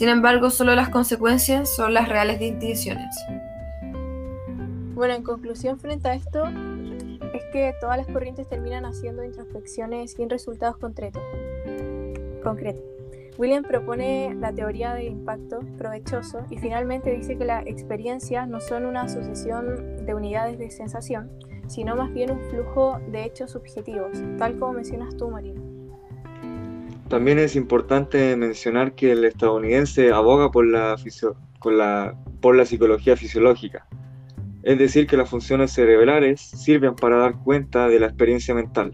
sin 0.00 0.08
embargo, 0.08 0.48
solo 0.48 0.74
las 0.74 0.88
consecuencias 0.88 1.76
son 1.76 1.92
las 1.92 2.08
reales 2.08 2.38
distinciones. 2.38 3.14
Bueno, 4.94 5.12
en 5.12 5.22
conclusión 5.22 5.78
frente 5.78 6.08
a 6.08 6.14
esto, 6.14 6.42
es 7.34 7.44
que 7.52 7.74
todas 7.82 7.98
las 7.98 8.06
corrientes 8.06 8.48
terminan 8.48 8.86
haciendo 8.86 9.22
introspecciones 9.22 10.12
sin 10.12 10.30
resultados 10.30 10.78
concretos. 10.78 11.20
Concreto. 12.42 12.80
William 13.36 13.62
propone 13.62 14.34
la 14.36 14.54
teoría 14.54 14.94
de 14.94 15.04
impacto 15.04 15.60
provechoso 15.76 16.46
y 16.48 16.56
finalmente 16.56 17.14
dice 17.14 17.36
que 17.36 17.44
las 17.44 17.66
experiencias 17.66 18.48
no 18.48 18.62
son 18.62 18.86
una 18.86 19.06
sucesión 19.06 20.06
de 20.06 20.14
unidades 20.14 20.58
de 20.58 20.70
sensación, 20.70 21.30
sino 21.68 21.94
más 21.94 22.10
bien 22.10 22.30
un 22.30 22.40
flujo 22.48 22.98
de 23.12 23.24
hechos 23.24 23.50
subjetivos, 23.50 24.16
tal 24.38 24.58
como 24.58 24.72
mencionas 24.72 25.14
tú, 25.18 25.28
Marina. 25.28 25.59
También 27.10 27.40
es 27.40 27.56
importante 27.56 28.36
mencionar 28.36 28.94
que 28.94 29.10
el 29.10 29.24
estadounidense 29.24 30.12
aboga 30.12 30.52
por 30.52 30.64
la, 30.64 30.96
psicología 32.64 33.16
fisiológica, 33.16 33.88
es 34.62 34.78
decir, 34.78 35.08
que 35.08 35.16
las 35.16 35.28
funciones 35.28 35.72
cerebrales 35.72 36.40
sirven 36.40 36.94
para 36.94 37.16
dar 37.16 37.34
cuenta 37.42 37.88
de 37.88 37.98
la 37.98 38.06
experiencia 38.06 38.54
mental. 38.54 38.92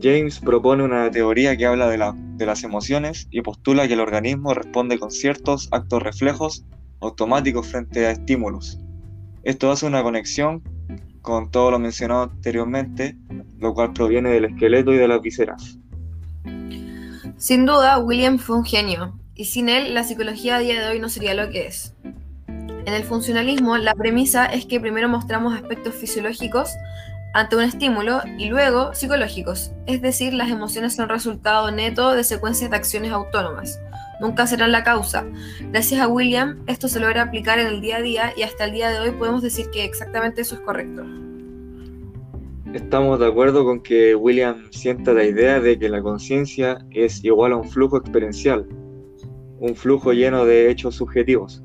James 0.00 0.38
propone 0.38 0.84
una 0.84 1.10
teoría 1.10 1.56
que 1.56 1.66
habla 1.66 1.88
de, 1.88 1.98
de 2.36 2.46
las 2.46 2.62
emociones 2.62 3.26
y 3.32 3.42
postula 3.42 3.88
que 3.88 3.94
el 3.94 4.00
organismo 4.00 4.54
responde 4.54 5.00
con 5.00 5.10
ciertos 5.10 5.68
actos 5.72 6.04
reflejos 6.04 6.64
automáticos 7.00 7.66
frente 7.66 8.06
a 8.06 8.12
estímulos. 8.12 8.78
Esto 9.42 9.72
hace 9.72 9.86
una 9.86 10.04
conexión 10.04 10.62
con 11.20 11.50
todo 11.50 11.72
lo 11.72 11.80
mencionado 11.80 12.22
anteriormente, 12.22 13.16
lo 13.58 13.74
cual 13.74 13.92
proviene 13.92 14.30
del 14.30 14.44
esqueleto 14.44 14.92
y 14.92 14.98
de 14.98 15.08
las 15.08 15.20
vísceras. 15.20 15.80
Sin 17.44 17.66
duda, 17.66 17.98
William 17.98 18.38
fue 18.38 18.56
un 18.56 18.64
genio, 18.64 19.20
y 19.34 19.44
sin 19.44 19.68
él 19.68 19.92
la 19.92 20.02
psicología 20.02 20.56
a 20.56 20.60
día 20.60 20.80
de 20.80 20.88
hoy 20.88 20.98
no 20.98 21.10
sería 21.10 21.34
lo 21.34 21.50
que 21.50 21.66
es. 21.66 21.92
En 22.48 22.94
el 22.94 23.04
funcionalismo, 23.04 23.76
la 23.76 23.94
premisa 23.94 24.46
es 24.46 24.64
que 24.64 24.80
primero 24.80 25.10
mostramos 25.10 25.52
aspectos 25.52 25.94
fisiológicos 25.94 26.70
ante 27.34 27.56
un 27.56 27.64
estímulo 27.64 28.22
y 28.38 28.46
luego 28.46 28.94
psicológicos, 28.94 29.72
es 29.84 30.00
decir, 30.00 30.32
las 30.32 30.48
emociones 30.48 30.96
son 30.96 31.10
resultado 31.10 31.70
neto 31.70 32.14
de 32.14 32.24
secuencias 32.24 32.70
de 32.70 32.76
acciones 32.78 33.12
autónomas. 33.12 33.78
Nunca 34.20 34.46
serán 34.46 34.72
la 34.72 34.82
causa. 34.82 35.26
Gracias 35.70 36.00
a 36.00 36.08
William, 36.08 36.64
esto 36.66 36.88
se 36.88 36.98
logra 36.98 37.24
aplicar 37.24 37.58
en 37.58 37.66
el 37.66 37.82
día 37.82 37.98
a 37.98 38.00
día 38.00 38.32
y 38.34 38.44
hasta 38.44 38.64
el 38.64 38.72
día 38.72 38.88
de 38.88 39.00
hoy 39.00 39.10
podemos 39.10 39.42
decir 39.42 39.68
que 39.70 39.84
exactamente 39.84 40.40
eso 40.40 40.54
es 40.54 40.62
correcto. 40.62 41.04
Estamos 42.74 43.20
de 43.20 43.28
acuerdo 43.28 43.64
con 43.64 43.80
que 43.80 44.16
William 44.16 44.64
sienta 44.72 45.12
la 45.12 45.22
idea 45.22 45.60
de 45.60 45.78
que 45.78 45.88
la 45.88 46.02
conciencia 46.02 46.84
es 46.90 47.22
igual 47.22 47.52
a 47.52 47.56
un 47.56 47.70
flujo 47.70 47.98
experiencial, 47.98 48.66
un 49.60 49.76
flujo 49.76 50.12
lleno 50.12 50.44
de 50.44 50.68
hechos 50.72 50.96
subjetivos. 50.96 51.62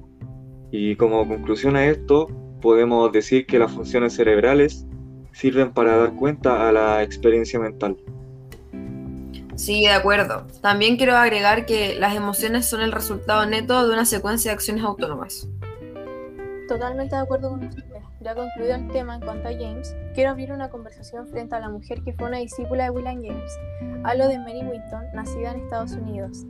Y 0.72 0.96
como 0.98 1.28
conclusión 1.28 1.76
a 1.76 1.88
esto, 1.88 2.28
podemos 2.62 3.12
decir 3.12 3.48
que 3.48 3.58
las 3.58 3.72
funciones 3.72 4.14
cerebrales 4.14 4.86
sirven 5.32 5.74
para 5.74 5.98
dar 5.98 6.14
cuenta 6.14 6.70
a 6.70 6.72
la 6.72 7.02
experiencia 7.02 7.60
mental. 7.60 7.98
Sí, 9.56 9.82
de 9.82 9.94
acuerdo. 9.94 10.46
También 10.62 10.98
quiero 10.98 11.16
agregar 11.18 11.66
que 11.66 11.96
las 11.96 12.16
emociones 12.16 12.70
son 12.70 12.82
el 12.82 12.92
resultado 12.92 13.48
neto 13.48 13.88
de 13.88 13.94
una 13.94 14.06
secuencia 14.06 14.52
de 14.52 14.56
acciones 14.56 14.84
autónomas. 14.84 15.50
Totalmente 16.70 17.16
de 17.16 17.22
acuerdo 17.22 17.50
con 17.50 17.64
usted. 17.64 17.84
Ya 18.22 18.36
concluido 18.36 18.76
el 18.76 18.88
tema 18.90 19.16
en 19.16 19.22
cuanto 19.22 19.48
a 19.48 19.54
James, 19.54 19.96
quiero 20.14 20.30
abrir 20.30 20.52
una 20.52 20.70
conversación 20.70 21.28
frente 21.28 21.56
a 21.56 21.60
la 21.60 21.70
mujer 21.70 22.04
que 22.04 22.14
fue 22.14 22.28
una 22.28 22.38
discípula 22.38 22.84
de 22.84 22.90
William 22.92 23.24
James. 23.24 23.60
Hablo 24.04 24.28
de 24.28 24.38
Mary 24.38 24.62
Winton, 24.62 25.04
nacida 25.16 25.54
en 25.54 25.62
Estados 25.62 25.94
Unidos. 25.94 26.46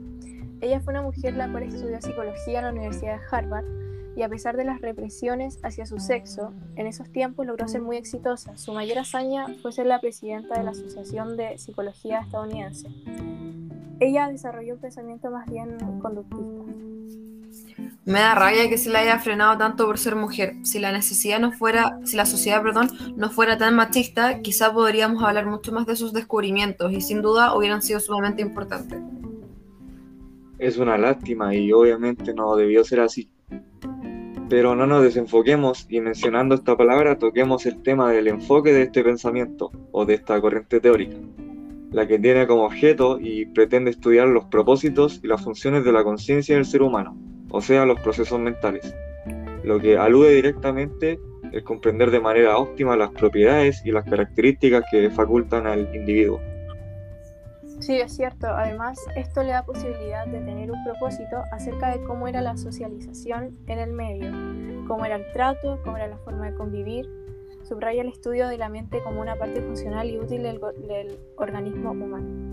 Ella 0.59 0.81
fue 0.81 0.91
una 0.91 1.03
mujer 1.03 1.35
la 1.35 1.49
cual 1.49 1.63
estudió 1.63 2.01
psicología 2.01 2.59
en 2.59 2.65
la 2.65 2.71
Universidad 2.71 3.17
de 3.17 3.21
Harvard 3.31 3.65
y 4.17 4.23
a 4.23 4.27
pesar 4.27 4.57
de 4.57 4.65
las 4.65 4.81
represiones 4.81 5.57
hacia 5.63 5.85
su 5.85 5.99
sexo, 5.99 6.51
en 6.75 6.85
esos 6.85 7.09
tiempos 7.09 7.45
logró 7.45 7.69
ser 7.69 7.81
muy 7.81 7.95
exitosa. 7.95 8.57
Su 8.57 8.73
mayor 8.73 8.97
hazaña 8.97 9.45
fue 9.61 9.71
ser 9.71 9.85
la 9.85 10.01
presidenta 10.01 10.57
de 10.57 10.65
la 10.65 10.71
Asociación 10.71 11.38
de 11.38 11.57
Psicología 11.57 12.19
Estadounidense. 12.19 12.89
Ella 14.01 14.27
desarrolló 14.27 14.73
un 14.73 14.81
pensamiento 14.81 15.31
más 15.31 15.49
bien 15.49 15.77
conductista. 16.01 16.59
Me 18.09 18.21
da 18.21 18.33
rabia 18.33 18.67
que 18.69 18.79
se 18.79 18.89
la 18.89 19.01
haya 19.01 19.19
frenado 19.19 19.55
tanto 19.59 19.86
por 19.86 20.00
ser 20.00 20.15
mujer. 20.15 20.55
Si 20.63 20.79
la 20.79 20.91
necesidad 20.91 21.39
no 21.39 21.51
fuera, 21.51 22.00
si 22.05 22.17
la 22.17 22.25
sociedad, 22.25 22.63
perdón, 22.63 22.89
no 23.15 23.29
fuera 23.29 23.59
tan 23.59 23.75
machista, 23.75 24.41
quizá 24.41 24.74
podríamos 24.74 25.24
hablar 25.24 25.45
mucho 25.45 25.71
más 25.71 25.86
de 25.86 25.95
sus 25.95 26.12
descubrimientos 26.12 26.91
y 26.91 27.01
sin 27.01 27.21
duda 27.21 27.55
hubieran 27.55 27.83
sido 27.83 28.00
sumamente 28.00 28.41
importantes. 28.41 29.00
Es 30.57 30.79
una 30.79 30.98
lástima 30.98 31.53
y 31.53 31.71
obviamente 31.71 32.33
no 32.33 32.55
debió 32.55 32.83
ser 32.83 33.01
así. 33.01 33.29
Pero 34.50 34.75
no 34.75 34.88
nos 34.88 35.03
desenfoquemos 35.03 35.86
y 35.88 36.01
mencionando 36.01 36.55
esta 36.55 36.75
palabra 36.75 37.19
toquemos 37.19 37.67
el 37.67 37.83
tema 37.83 38.12
del 38.12 38.27
enfoque 38.27 38.74
de 38.74 38.81
este 38.81 39.03
pensamiento 39.03 39.71
o 39.91 40.05
de 40.05 40.15
esta 40.15 40.41
corriente 40.41 40.79
teórica, 40.79 41.17
la 41.91 42.07
que 42.07 42.17
tiene 42.17 42.48
como 42.48 42.63
objeto 42.63 43.19
y 43.21 43.45
pretende 43.45 43.91
estudiar 43.91 44.29
los 44.29 44.45
propósitos 44.45 45.19
y 45.21 45.27
las 45.27 45.43
funciones 45.43 45.86
de 45.86 45.91
la 45.91 46.03
conciencia 46.03 46.55
del 46.55 46.65
ser 46.65 46.81
humano 46.81 47.15
o 47.51 47.61
sea, 47.61 47.85
los 47.85 47.99
procesos 47.99 48.39
mentales, 48.39 48.95
lo 49.63 49.79
que 49.79 49.97
alude 49.97 50.31
directamente 50.31 51.19
el 51.51 51.63
comprender 51.63 52.11
de 52.11 52.19
manera 52.19 52.57
óptima 52.57 52.95
las 52.95 53.09
propiedades 53.11 53.81
y 53.85 53.91
las 53.91 54.05
características 54.05 54.83
que 54.91 55.09
facultan 55.09 55.67
al 55.67 55.93
individuo. 55.95 56.39
Sí, 57.79 57.99
es 57.99 58.15
cierto. 58.15 58.47
Además, 58.47 58.99
esto 59.15 59.41
le 59.41 59.49
da 59.49 59.63
posibilidad 59.63 60.27
de 60.27 60.39
tener 60.41 60.69
un 60.69 60.83
propósito 60.83 61.43
acerca 61.51 61.95
de 61.95 62.03
cómo 62.03 62.27
era 62.27 62.41
la 62.41 62.57
socialización 62.57 63.57
en 63.67 63.79
el 63.79 63.91
medio, 63.93 64.31
cómo 64.87 65.05
era 65.05 65.15
el 65.15 65.31
trato, 65.31 65.79
cómo 65.83 65.97
era 65.97 66.07
la 66.07 66.17
forma 66.17 66.51
de 66.51 66.55
convivir. 66.55 67.09
Subraya 67.63 68.01
el 68.01 68.09
estudio 68.09 68.47
de 68.47 68.57
la 68.57 68.69
mente 68.69 69.01
como 69.03 69.21
una 69.21 69.35
parte 69.35 69.61
funcional 69.61 70.09
y 70.09 70.19
útil 70.19 70.43
del, 70.43 70.59
del 70.87 71.17
organismo 71.37 71.91
humano. 71.91 72.48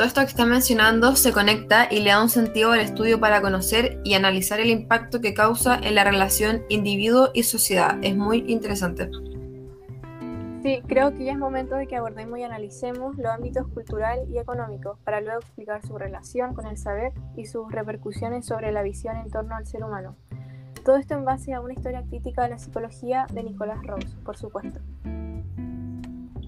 Todo 0.00 0.06
esto 0.06 0.22
que 0.22 0.28
está 0.28 0.46
mencionando 0.46 1.14
se 1.14 1.30
conecta 1.30 1.86
y 1.90 2.00
le 2.00 2.08
da 2.08 2.22
un 2.22 2.30
sentido 2.30 2.72
al 2.72 2.80
estudio 2.80 3.20
para 3.20 3.42
conocer 3.42 4.00
y 4.02 4.14
analizar 4.14 4.58
el 4.58 4.70
impacto 4.70 5.20
que 5.20 5.34
causa 5.34 5.78
en 5.78 5.94
la 5.94 6.04
relación 6.04 6.62
individuo 6.70 7.28
y 7.34 7.42
sociedad. 7.42 7.98
Es 8.00 8.16
muy 8.16 8.38
interesante. 8.46 9.10
Sí, 10.62 10.80
creo 10.86 11.12
que 11.12 11.24
ya 11.24 11.32
es 11.32 11.38
momento 11.38 11.74
de 11.74 11.86
que 11.86 11.96
abordemos 11.96 12.38
y 12.38 12.44
analicemos 12.44 13.14
los 13.18 13.26
ámbitos 13.26 13.68
cultural 13.68 14.20
y 14.30 14.38
económico 14.38 14.98
para 15.04 15.20
luego 15.20 15.40
explicar 15.40 15.86
su 15.86 15.98
relación 15.98 16.54
con 16.54 16.66
el 16.66 16.78
saber 16.78 17.12
y 17.36 17.44
sus 17.44 17.70
repercusiones 17.70 18.46
sobre 18.46 18.72
la 18.72 18.82
visión 18.82 19.18
en 19.18 19.30
torno 19.30 19.54
al 19.54 19.66
ser 19.66 19.84
humano. 19.84 20.16
Todo 20.82 20.96
esto 20.96 21.12
en 21.12 21.26
base 21.26 21.52
a 21.52 21.60
una 21.60 21.74
historia 21.74 22.04
crítica 22.08 22.44
de 22.44 22.48
la 22.48 22.58
psicología 22.58 23.26
de 23.34 23.42
Nicolás 23.42 23.86
Rose, 23.86 24.16
por 24.24 24.38
supuesto. 24.38 24.80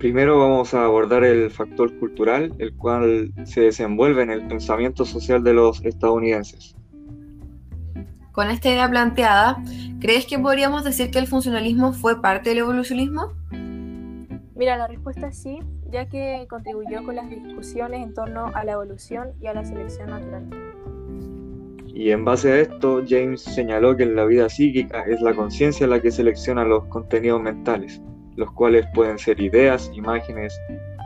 Primero 0.02 0.40
vamos 0.40 0.74
a 0.74 0.84
abordar 0.84 1.22
el 1.22 1.48
factor 1.48 1.96
cultural, 2.00 2.52
el 2.58 2.74
cual 2.74 3.32
se 3.44 3.60
desenvuelve 3.60 4.24
en 4.24 4.30
el 4.30 4.44
pensamiento 4.48 5.04
social 5.04 5.44
de 5.44 5.54
los 5.54 5.80
estadounidenses. 5.84 6.74
Con 8.32 8.50
esta 8.50 8.68
idea 8.68 8.90
planteada, 8.90 9.62
¿crees 10.00 10.26
que 10.26 10.40
podríamos 10.40 10.82
decir 10.82 11.12
que 11.12 11.20
el 11.20 11.28
funcionalismo 11.28 11.92
fue 11.92 12.20
parte 12.20 12.48
del 12.48 12.58
evolucionismo? 12.58 13.32
Mira, 14.56 14.76
la 14.76 14.88
respuesta 14.88 15.28
es 15.28 15.40
sí, 15.40 15.60
ya 15.88 16.08
que 16.08 16.48
contribuyó 16.50 17.04
con 17.04 17.14
las 17.14 17.30
discusiones 17.30 18.02
en 18.02 18.12
torno 18.12 18.46
a 18.56 18.64
la 18.64 18.72
evolución 18.72 19.28
y 19.40 19.46
a 19.46 19.54
la 19.54 19.64
selección 19.64 20.10
natural. 20.10 20.50
Y 21.94 22.10
en 22.10 22.24
base 22.24 22.50
a 22.50 22.58
esto, 22.58 23.04
James 23.08 23.40
señaló 23.40 23.96
que 23.96 24.02
en 24.02 24.16
la 24.16 24.24
vida 24.24 24.48
psíquica 24.48 25.04
es 25.04 25.20
la 25.20 25.32
conciencia 25.32 25.86
la 25.86 26.02
que 26.02 26.10
selecciona 26.10 26.64
los 26.64 26.86
contenidos 26.86 27.40
mentales, 27.40 28.02
los 28.36 28.50
cuales 28.52 28.86
pueden 28.94 29.18
ser 29.18 29.40
ideas, 29.40 29.90
imágenes, 29.94 30.58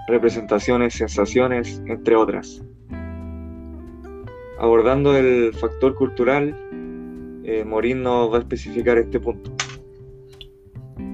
representaciones, 0.08 0.94
sensaciones, 0.94 1.82
entre 1.86 2.16
otras. 2.16 2.62
Abordando 4.58 5.16
el 5.16 5.52
factor 5.54 5.94
cultural, 5.94 6.56
eh, 7.44 7.64
Morin 7.64 8.02
nos 8.02 8.32
va 8.32 8.38
a 8.38 8.40
especificar 8.40 8.98
este 8.98 9.20
punto. 9.20 9.52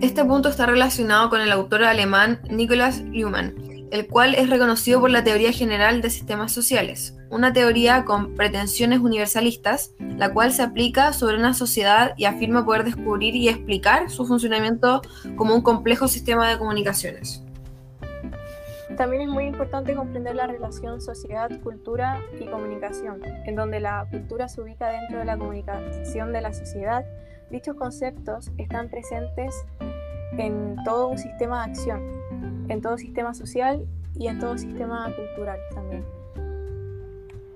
Este 0.00 0.24
punto 0.24 0.48
está 0.48 0.66
relacionado 0.66 1.28
con 1.28 1.40
el 1.40 1.50
autor 1.52 1.84
alemán 1.84 2.40
Nikolaus 2.50 3.00
Luhmann, 3.02 3.54
el 3.92 4.08
cual 4.08 4.34
es 4.34 4.48
reconocido 4.48 5.00
por 5.00 5.10
la 5.10 5.22
teoría 5.22 5.52
general 5.52 6.00
de 6.00 6.08
sistemas 6.08 6.50
sociales, 6.50 7.14
una 7.28 7.52
teoría 7.52 8.06
con 8.06 8.34
pretensiones 8.34 9.00
universalistas, 9.00 9.94
la 9.98 10.32
cual 10.32 10.50
se 10.52 10.62
aplica 10.62 11.12
sobre 11.12 11.36
una 11.36 11.52
sociedad 11.52 12.14
y 12.16 12.24
afirma 12.24 12.64
poder 12.64 12.84
descubrir 12.84 13.36
y 13.36 13.50
explicar 13.50 14.08
su 14.08 14.24
funcionamiento 14.24 15.02
como 15.36 15.54
un 15.54 15.60
complejo 15.60 16.08
sistema 16.08 16.48
de 16.48 16.56
comunicaciones. 16.56 17.44
También 18.96 19.22
es 19.22 19.28
muy 19.28 19.44
importante 19.44 19.94
comprender 19.94 20.36
la 20.36 20.46
relación 20.46 21.02
sociedad, 21.02 21.50
cultura 21.60 22.18
y 22.40 22.46
comunicación, 22.46 23.20
en 23.44 23.56
donde 23.56 23.78
la 23.78 24.06
cultura 24.10 24.48
se 24.48 24.62
ubica 24.62 24.88
dentro 24.88 25.18
de 25.18 25.26
la 25.26 25.36
comunicación 25.36 26.32
de 26.32 26.40
la 26.40 26.54
sociedad. 26.54 27.04
Dichos 27.50 27.76
conceptos 27.76 28.50
están 28.56 28.88
presentes 28.88 29.54
en 30.38 30.76
todo 30.84 31.08
un 31.08 31.18
sistema 31.18 31.64
de 31.64 31.72
acción, 31.72 32.00
en 32.68 32.80
todo 32.80 32.98
sistema 32.98 33.34
social 33.34 33.86
y 34.18 34.28
en 34.28 34.38
todo 34.38 34.56
sistema 34.58 35.12
cultural 35.14 35.58
también. 35.74 36.04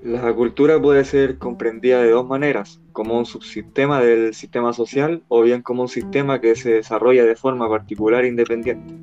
La 0.03 0.33
cultura 0.33 0.81
puede 0.81 1.05
ser 1.05 1.37
comprendida 1.39 2.01
de 2.01 2.11
dos 2.11 2.27
maneras, 2.27 2.81
como 2.93 3.19
un 3.19 3.27
subsistema 3.27 4.01
del 4.01 4.35
sistema 4.35 4.73
social 4.73 5.23
o 5.29 5.43
bien 5.43 5.63
como 5.63 5.83
un 5.83 5.89
sistema 5.89 6.41
que 6.41 6.55
se 6.55 6.75
desarrolla 6.75 7.25
de 7.25 7.35
forma 7.35 7.69
particular 7.69 8.25
e 8.25 8.29
independiente. 8.29 8.95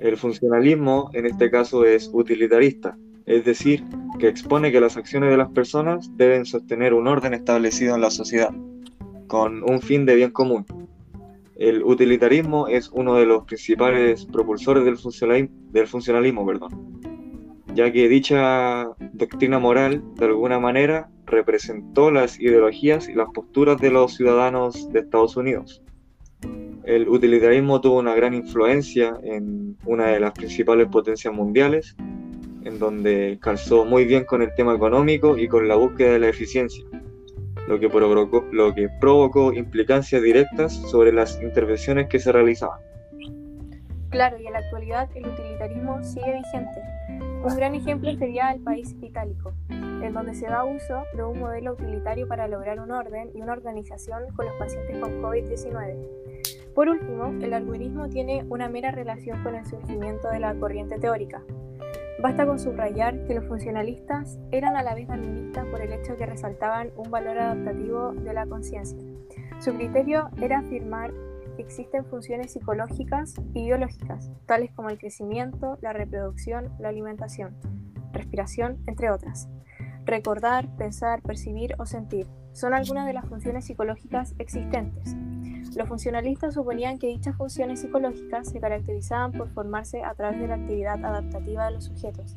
El 0.00 0.16
funcionalismo, 0.16 1.10
en 1.12 1.26
este 1.26 1.50
caso, 1.50 1.84
es 1.84 2.10
utilitarista, 2.12 2.96
es 3.26 3.44
decir, 3.44 3.84
que 4.18 4.26
expone 4.26 4.72
que 4.72 4.80
las 4.80 4.96
acciones 4.96 5.30
de 5.30 5.36
las 5.36 5.50
personas 5.50 6.10
deben 6.16 6.44
sostener 6.44 6.92
un 6.94 7.06
orden 7.06 7.34
establecido 7.34 7.94
en 7.94 8.00
la 8.00 8.10
sociedad, 8.10 8.50
con 9.28 9.62
un 9.62 9.80
fin 9.80 10.06
de 10.06 10.16
bien 10.16 10.32
común, 10.32 10.66
el 11.60 11.84
utilitarismo 11.84 12.68
es 12.68 12.88
uno 12.90 13.16
de 13.16 13.26
los 13.26 13.44
principales 13.44 14.24
propulsores 14.24 14.82
del 14.82 15.86
funcionalismo, 15.86 16.46
perdón, 16.46 17.02
ya 17.74 17.92
que 17.92 18.08
dicha 18.08 18.88
doctrina 19.12 19.58
moral, 19.58 20.02
de 20.16 20.24
alguna 20.24 20.58
manera, 20.58 21.10
representó 21.26 22.10
las 22.10 22.40
ideologías 22.40 23.10
y 23.10 23.14
las 23.14 23.28
posturas 23.28 23.78
de 23.78 23.90
los 23.90 24.14
ciudadanos 24.14 24.90
de 24.90 25.00
Estados 25.00 25.36
Unidos. 25.36 25.82
El 26.84 27.06
utilitarismo 27.10 27.82
tuvo 27.82 27.98
una 27.98 28.14
gran 28.14 28.32
influencia 28.32 29.18
en 29.22 29.76
una 29.84 30.06
de 30.06 30.18
las 30.18 30.32
principales 30.32 30.88
potencias 30.88 31.34
mundiales, 31.34 31.94
en 32.64 32.78
donde 32.78 33.38
calzó 33.38 33.84
muy 33.84 34.06
bien 34.06 34.24
con 34.24 34.40
el 34.40 34.54
tema 34.54 34.74
económico 34.74 35.36
y 35.36 35.46
con 35.46 35.68
la 35.68 35.76
búsqueda 35.76 36.12
de 36.14 36.20
la 36.20 36.28
eficiencia 36.30 36.86
lo 37.68 37.78
que 37.78 37.88
provocó, 37.88 38.44
lo 38.52 38.74
que 38.74 38.88
provocó 39.00 39.52
implicancias 39.52 40.22
directas 40.22 40.72
sobre 40.72 41.12
las 41.12 41.40
intervenciones 41.42 42.08
que 42.08 42.18
se 42.18 42.32
realizaban. 42.32 42.80
Claro, 44.10 44.38
y 44.40 44.46
en 44.46 44.52
la 44.52 44.58
actualidad 44.58 45.08
el 45.14 45.26
utilitarismo 45.26 46.02
sigue 46.02 46.32
vigente. 46.32 46.80
Un 47.42 47.56
gran 47.56 47.74
ejemplo 47.74 48.12
sería 48.16 48.50
el 48.50 48.60
país 48.60 48.94
itálico, 49.00 49.54
en 49.68 50.12
donde 50.12 50.34
se 50.34 50.46
da 50.46 50.64
uso 50.64 51.04
de 51.14 51.22
un 51.22 51.38
modelo 51.38 51.72
utilitario 51.72 52.28
para 52.28 52.48
lograr 52.48 52.80
un 52.80 52.90
orden 52.90 53.30
y 53.34 53.40
una 53.40 53.52
organización 53.52 54.24
con 54.34 54.46
los 54.46 54.54
pacientes 54.56 54.98
con 54.98 55.22
COVID-19. 55.22 56.74
Por 56.74 56.88
último, 56.88 57.26
el 57.42 57.54
algoritmo 57.54 58.08
tiene 58.08 58.44
una 58.48 58.68
mera 58.68 58.90
relación 58.90 59.42
con 59.42 59.54
el 59.54 59.64
surgimiento 59.64 60.28
de 60.28 60.40
la 60.40 60.54
corriente 60.54 60.98
teórica, 60.98 61.42
Basta 62.20 62.44
con 62.44 62.58
subrayar 62.58 63.24
que 63.24 63.34
los 63.34 63.46
funcionalistas 63.46 64.38
eran 64.50 64.76
a 64.76 64.82
la 64.82 64.94
vez 64.94 65.08
darwinistas 65.08 65.64
por 65.68 65.80
el 65.80 65.90
hecho 65.94 66.18
que 66.18 66.26
resaltaban 66.26 66.90
un 66.94 67.10
valor 67.10 67.38
adaptativo 67.38 68.12
de 68.12 68.34
la 68.34 68.46
conciencia. 68.46 68.98
Su 69.58 69.72
criterio 69.72 70.28
era 70.38 70.58
afirmar 70.58 71.14
que 71.56 71.62
existen 71.62 72.04
funciones 72.04 72.52
psicológicas 72.52 73.36
y 73.54 73.64
biológicas, 73.64 74.30
tales 74.44 74.70
como 74.72 74.90
el 74.90 74.98
crecimiento, 74.98 75.78
la 75.80 75.94
reproducción, 75.94 76.68
la 76.78 76.90
alimentación, 76.90 77.56
respiración, 78.12 78.82
entre 78.86 79.10
otras. 79.10 79.48
Recordar, 80.04 80.68
pensar, 80.76 81.22
percibir 81.22 81.74
o 81.78 81.86
sentir 81.86 82.26
son 82.52 82.74
algunas 82.74 83.06
de 83.06 83.14
las 83.14 83.26
funciones 83.26 83.64
psicológicas 83.64 84.34
existentes. 84.38 85.16
Los 85.76 85.88
funcionalistas 85.88 86.54
suponían 86.54 86.98
que 86.98 87.06
dichas 87.06 87.36
funciones 87.36 87.80
psicológicas 87.80 88.48
se 88.48 88.60
caracterizaban 88.60 89.32
por 89.32 89.48
formarse 89.50 90.02
a 90.02 90.14
través 90.14 90.40
de 90.40 90.48
la 90.48 90.54
actividad 90.54 91.04
adaptativa 91.04 91.66
de 91.66 91.72
los 91.72 91.84
sujetos. 91.84 92.36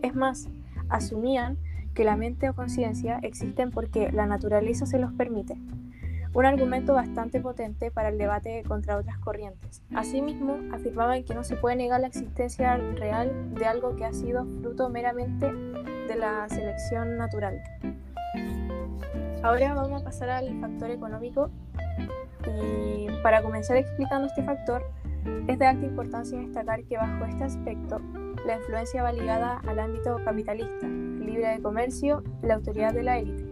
Es 0.00 0.14
más, 0.14 0.48
asumían 0.88 1.58
que 1.94 2.04
la 2.04 2.16
mente 2.16 2.48
o 2.48 2.54
conciencia 2.54 3.18
existen 3.22 3.72
porque 3.72 4.12
la 4.12 4.26
naturaleza 4.26 4.86
se 4.86 5.00
los 5.00 5.12
permite. 5.12 5.56
Un 6.34 6.44
argumento 6.44 6.94
bastante 6.94 7.40
potente 7.40 7.90
para 7.90 8.10
el 8.10 8.18
debate 8.18 8.62
contra 8.62 8.96
otras 8.96 9.18
corrientes. 9.18 9.82
Asimismo, 9.94 10.58
afirmaban 10.72 11.24
que 11.24 11.34
no 11.34 11.42
se 11.42 11.56
puede 11.56 11.74
negar 11.74 12.00
la 12.00 12.06
existencia 12.06 12.76
real 12.76 13.54
de 13.54 13.64
algo 13.64 13.96
que 13.96 14.04
ha 14.04 14.12
sido 14.12 14.44
fruto 14.60 14.88
meramente 14.88 15.52
de 15.52 16.16
la 16.16 16.48
selección 16.48 17.16
natural. 17.16 17.60
Ahora 19.42 19.74
vamos 19.74 20.02
a 20.02 20.04
pasar 20.04 20.30
al 20.30 20.60
factor 20.60 20.90
económico 20.90 21.50
y 22.46 23.08
para 23.22 23.42
comenzar 23.42 23.76
explicando 23.76 24.26
este 24.28 24.42
factor, 24.42 24.82
es 25.46 25.58
de 25.58 25.66
alta 25.66 25.86
importancia 25.86 26.38
destacar 26.38 26.84
que 26.84 26.96
bajo 26.96 27.24
este 27.24 27.44
aspecto, 27.44 28.00
la 28.46 28.56
influencia 28.56 29.02
va 29.02 29.12
ligada 29.12 29.60
al 29.66 29.78
ámbito 29.78 30.16
capitalista, 30.24 30.86
libre 30.86 31.48
de 31.48 31.62
comercio, 31.62 32.22
la 32.42 32.54
autoridad 32.54 32.94
de 32.94 33.02
la 33.02 33.18
élite, 33.18 33.44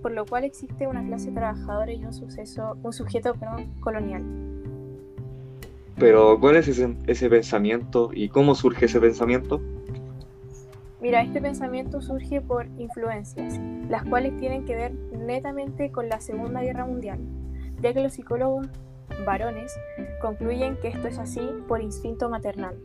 por 0.00 0.12
lo 0.12 0.24
cual 0.24 0.44
existe 0.44 0.86
una 0.86 1.04
clase 1.04 1.30
trabajadora 1.30 1.92
y 1.92 2.04
un, 2.04 2.12
suceso, 2.12 2.76
un 2.82 2.92
sujeto 2.92 3.34
colonial. 3.80 4.22
Pero, 5.98 6.38
¿cuál 6.40 6.56
es 6.56 6.68
ese, 6.68 6.96
ese 7.06 7.28
pensamiento 7.28 8.10
y 8.12 8.28
cómo 8.28 8.54
surge 8.54 8.86
ese 8.86 9.00
pensamiento? 9.00 9.60
Mira, 11.00 11.22
este 11.22 11.40
pensamiento 11.40 12.00
surge 12.00 12.40
por 12.40 12.66
influencias, 12.78 13.60
las 13.88 14.04
cuales 14.04 14.36
tienen 14.38 14.64
que 14.64 14.76
ver 14.76 14.92
netamente 15.12 15.90
con 15.90 16.08
la 16.08 16.20
Segunda 16.20 16.62
Guerra 16.62 16.86
Mundial, 16.86 17.18
ya 17.82 17.92
que 17.92 18.00
los 18.00 18.14
psicólogos 18.14 18.68
varones 19.26 19.72
concluyen 20.20 20.76
que 20.76 20.88
esto 20.88 21.08
es 21.08 21.18
así 21.18 21.40
por 21.68 21.82
instinto 21.82 22.28
maternal. 22.28 22.76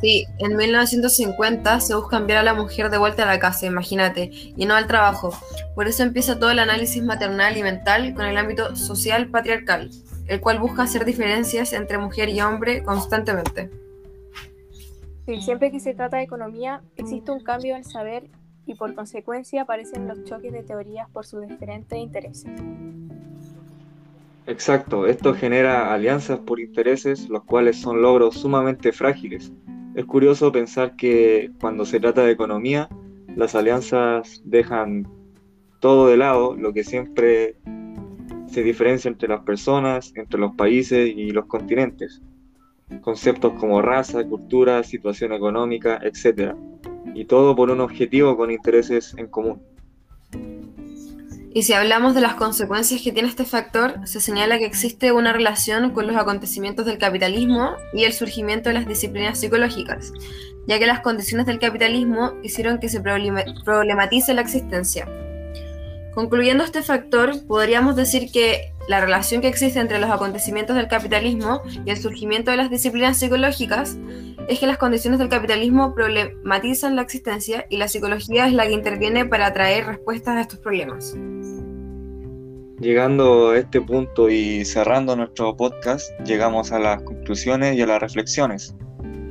Sí, 0.00 0.26
en 0.38 0.56
1950 0.56 1.78
se 1.78 1.94
busca 1.94 2.16
enviar 2.16 2.40
a 2.40 2.42
la 2.42 2.54
mujer 2.54 2.90
de 2.90 2.98
vuelta 2.98 3.22
a 3.22 3.26
la 3.26 3.38
casa, 3.38 3.66
imagínate, 3.66 4.30
y 4.32 4.66
no 4.66 4.74
al 4.74 4.88
trabajo. 4.88 5.32
Por 5.76 5.86
eso 5.86 6.02
empieza 6.02 6.40
todo 6.40 6.50
el 6.50 6.58
análisis 6.58 7.04
maternal 7.04 7.56
y 7.56 7.62
mental 7.62 8.12
con 8.14 8.26
el 8.26 8.36
ámbito 8.36 8.74
social 8.74 9.28
patriarcal, 9.28 9.90
el 10.26 10.40
cual 10.40 10.58
busca 10.58 10.82
hacer 10.82 11.04
diferencias 11.04 11.72
entre 11.72 11.98
mujer 11.98 12.30
y 12.30 12.40
hombre 12.40 12.82
constantemente. 12.82 13.70
Sí, 15.24 15.40
siempre 15.40 15.70
que 15.70 15.78
se 15.78 15.94
trata 15.94 16.16
de 16.16 16.24
economía, 16.24 16.82
existe 16.96 17.30
un 17.30 17.44
cambio 17.44 17.74
en 17.74 17.78
el 17.78 17.84
saber 17.84 18.28
y 18.66 18.74
por 18.74 18.94
consecuencia 18.96 19.62
aparecen 19.62 20.08
los 20.08 20.24
choques 20.24 20.52
de 20.52 20.64
teorías 20.64 21.08
por 21.10 21.26
sus 21.26 21.46
diferentes 21.46 21.96
intereses. 21.96 22.50
Exacto, 24.46 25.06
esto 25.06 25.34
genera 25.34 25.94
alianzas 25.94 26.40
por 26.40 26.58
intereses, 26.58 27.28
los 27.28 27.44
cuales 27.44 27.76
son 27.80 28.02
logros 28.02 28.34
sumamente 28.34 28.92
frágiles. 28.92 29.52
Es 29.94 30.04
curioso 30.04 30.50
pensar 30.50 30.96
que 30.96 31.50
cuando 31.60 31.84
se 31.84 32.00
trata 32.00 32.24
de 32.24 32.32
economía, 32.32 32.88
las 33.36 33.54
alianzas 33.54 34.42
dejan 34.44 35.06
todo 35.80 36.08
de 36.08 36.16
lado, 36.16 36.56
lo 36.56 36.72
que 36.72 36.82
siempre 36.82 37.56
se 38.46 38.62
diferencia 38.62 39.08
entre 39.08 39.28
las 39.28 39.42
personas, 39.42 40.12
entre 40.16 40.40
los 40.40 40.54
países 40.54 41.12
y 41.14 41.30
los 41.30 41.46
continentes. 41.46 42.20
Conceptos 43.00 43.52
como 43.54 43.80
raza, 43.80 44.24
cultura, 44.24 44.82
situación 44.82 45.32
económica, 45.32 46.00
etc. 46.02 46.54
Y 47.14 47.26
todo 47.26 47.54
por 47.54 47.70
un 47.70 47.80
objetivo 47.80 48.36
con 48.36 48.50
intereses 48.50 49.14
en 49.16 49.28
común. 49.28 49.62
Y 51.54 51.64
si 51.64 51.74
hablamos 51.74 52.14
de 52.14 52.22
las 52.22 52.34
consecuencias 52.34 53.02
que 53.02 53.12
tiene 53.12 53.28
este 53.28 53.44
factor, 53.44 54.00
se 54.06 54.20
señala 54.20 54.58
que 54.58 54.64
existe 54.64 55.12
una 55.12 55.34
relación 55.34 55.90
con 55.90 56.06
los 56.06 56.16
acontecimientos 56.16 56.86
del 56.86 56.96
capitalismo 56.96 57.72
y 57.92 58.04
el 58.04 58.14
surgimiento 58.14 58.70
de 58.70 58.74
las 58.74 58.86
disciplinas 58.86 59.38
psicológicas, 59.38 60.12
ya 60.66 60.78
que 60.78 60.86
las 60.86 61.00
condiciones 61.00 61.44
del 61.44 61.58
capitalismo 61.58 62.32
hicieron 62.42 62.78
que 62.78 62.88
se 62.88 63.02
problematice 63.02 64.32
la 64.32 64.40
existencia. 64.40 65.06
Concluyendo 66.14 66.64
este 66.64 66.82
factor, 66.82 67.46
podríamos 67.46 67.96
decir 67.96 68.32
que 68.32 68.71
la 68.92 69.00
relación 69.00 69.40
que 69.40 69.48
existe 69.48 69.80
entre 69.80 69.98
los 69.98 70.10
acontecimientos 70.10 70.76
del 70.76 70.86
capitalismo 70.86 71.62
y 71.86 71.90
el 71.90 71.96
surgimiento 71.96 72.50
de 72.50 72.58
las 72.58 72.68
disciplinas 72.68 73.18
psicológicas 73.18 73.96
es 74.48 74.58
que 74.60 74.66
las 74.66 74.76
condiciones 74.76 75.18
del 75.18 75.30
capitalismo 75.30 75.94
problematizan 75.94 76.94
la 76.94 77.00
existencia 77.00 77.64
y 77.70 77.78
la 77.78 77.88
psicología 77.88 78.46
es 78.46 78.52
la 78.52 78.66
que 78.66 78.74
interviene 78.74 79.24
para 79.24 79.50
traer 79.54 79.86
respuestas 79.86 80.36
a 80.36 80.40
estos 80.42 80.58
problemas. 80.58 81.16
Llegando 82.80 83.52
a 83.52 83.58
este 83.58 83.80
punto 83.80 84.28
y 84.28 84.62
cerrando 84.66 85.16
nuestro 85.16 85.56
podcast, 85.56 86.10
llegamos 86.26 86.70
a 86.70 86.78
las 86.78 87.02
conclusiones 87.02 87.74
y 87.76 87.80
a 87.80 87.86
las 87.86 88.02
reflexiones, 88.02 88.74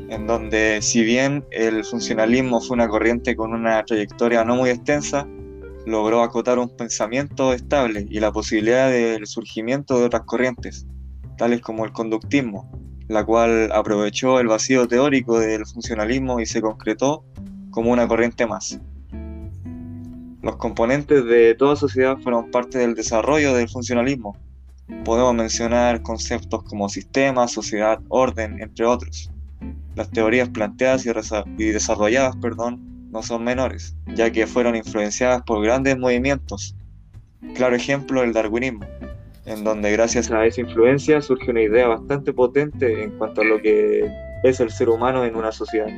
en 0.10 0.26
donde 0.26 0.82
si 0.82 1.04
bien 1.04 1.46
el 1.52 1.86
funcionalismo 1.86 2.62
fue 2.62 2.74
una 2.74 2.88
corriente 2.88 3.36
con 3.36 3.54
una 3.54 3.86
trayectoria 3.86 4.44
no 4.44 4.56
muy 4.56 4.72
extensa, 4.72 5.28
logró 5.86 6.22
acotar 6.22 6.60
un 6.60 6.76
pensamiento 6.76 7.54
estable 7.54 8.06
y 8.10 8.20
la 8.20 8.32
posibilidad 8.32 8.90
del 8.90 9.26
surgimiento 9.28 10.00
de 10.00 10.06
otras 10.06 10.24
corrientes, 10.24 10.86
tales 11.38 11.62
como 11.62 11.86
el 11.86 11.92
conductismo, 11.92 12.72
la 13.08 13.26
cual 13.26 13.72
aprovechó 13.74 14.40
el 14.40 14.48
vacío 14.48 14.88
teórico 14.88 15.40
del 15.40 15.66
funcionalismo 15.66 16.40
y 16.40 16.46
se 16.46 16.62
concretó 16.62 17.26
como 17.72 17.92
una 17.92 18.08
corriente 18.08 18.46
más. 18.46 18.80
Los 20.42 20.56
componentes 20.56 21.24
de 21.26 21.54
toda 21.56 21.76
sociedad 21.76 22.18
fueron 22.18 22.50
parte 22.50 22.80
del 22.80 22.96
desarrollo 22.96 23.54
del 23.54 23.70
funcionalismo. 23.70 24.36
Podemos 25.06 25.36
mencionar 25.36 26.02
conceptos 26.02 26.64
como 26.64 26.90
sistema, 26.90 27.48
sociedad, 27.48 28.00
orden, 28.10 28.62
entre 28.62 28.86
otros. 28.86 29.30
Las 29.96 30.10
teorías 30.10 30.50
planteadas 30.50 31.06
y, 31.06 31.66
desarrolladas 31.66 32.36
perdón, 32.38 33.01
no 33.12 33.22
son 33.22 33.44
menores, 33.44 33.96
ya 34.16 34.32
que 34.32 34.48
fueron 34.48 34.76
influenciadas 34.76 35.44
por 35.44 35.62
grandes 35.64 35.98
movimientos. 35.98 36.76
Claro 37.56 37.76
ejemplo, 37.76 38.24
el 38.24 38.34
darwinismo, 38.34 38.86
en 39.46 39.64
donde 39.64 39.92
gracias 39.92 40.32
a 40.32 40.46
esa 40.46 40.62
influencia 40.62 41.22
surge 41.22 41.52
una 41.52 41.62
idea 41.62 41.88
bastante 41.88 42.32
potente 42.32 43.04
en 43.04 43.12
cuanto 43.18 43.42
a 43.42 43.44
lo 43.44 43.62
que 43.62 44.10
es 44.44 44.60
el 44.60 44.72
ser 44.72 44.90
humano 44.90 45.26
en 45.26 45.36
una 45.36 45.52
sociedad. 45.52 45.90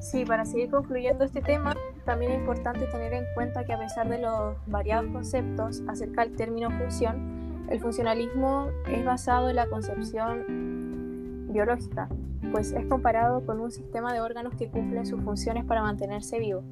Sí, 0.00 0.24
para 0.24 0.44
seguir 0.44 0.70
concluyendo 0.70 1.24
este 1.24 1.42
tema, 1.42 1.74
también 2.04 2.30
es 2.30 2.38
importante 2.38 2.86
tener 2.86 3.12
en 3.12 3.24
cuenta 3.34 3.64
que 3.64 3.72
a 3.72 3.78
pesar 3.78 4.08
de 4.08 4.18
los 4.18 4.54
variados 4.66 5.10
conceptos 5.10 5.82
acerca 5.88 6.24
del 6.24 6.36
término 6.36 6.70
función, 6.70 7.66
el 7.68 7.80
funcionalismo 7.80 8.70
es 8.88 9.04
basado 9.04 9.50
en 9.50 9.56
la 9.56 9.66
concepción 9.66 10.75
biológica, 11.56 12.08
pues 12.52 12.72
es 12.72 12.86
comparado 12.86 13.44
con 13.44 13.60
un 13.60 13.70
sistema 13.70 14.12
de 14.12 14.20
órganos 14.20 14.54
que 14.54 14.68
cumplen 14.68 15.06
sus 15.06 15.22
funciones 15.22 15.64
para 15.64 15.82
mantenerse 15.82 16.38
vivo. 16.38 16.62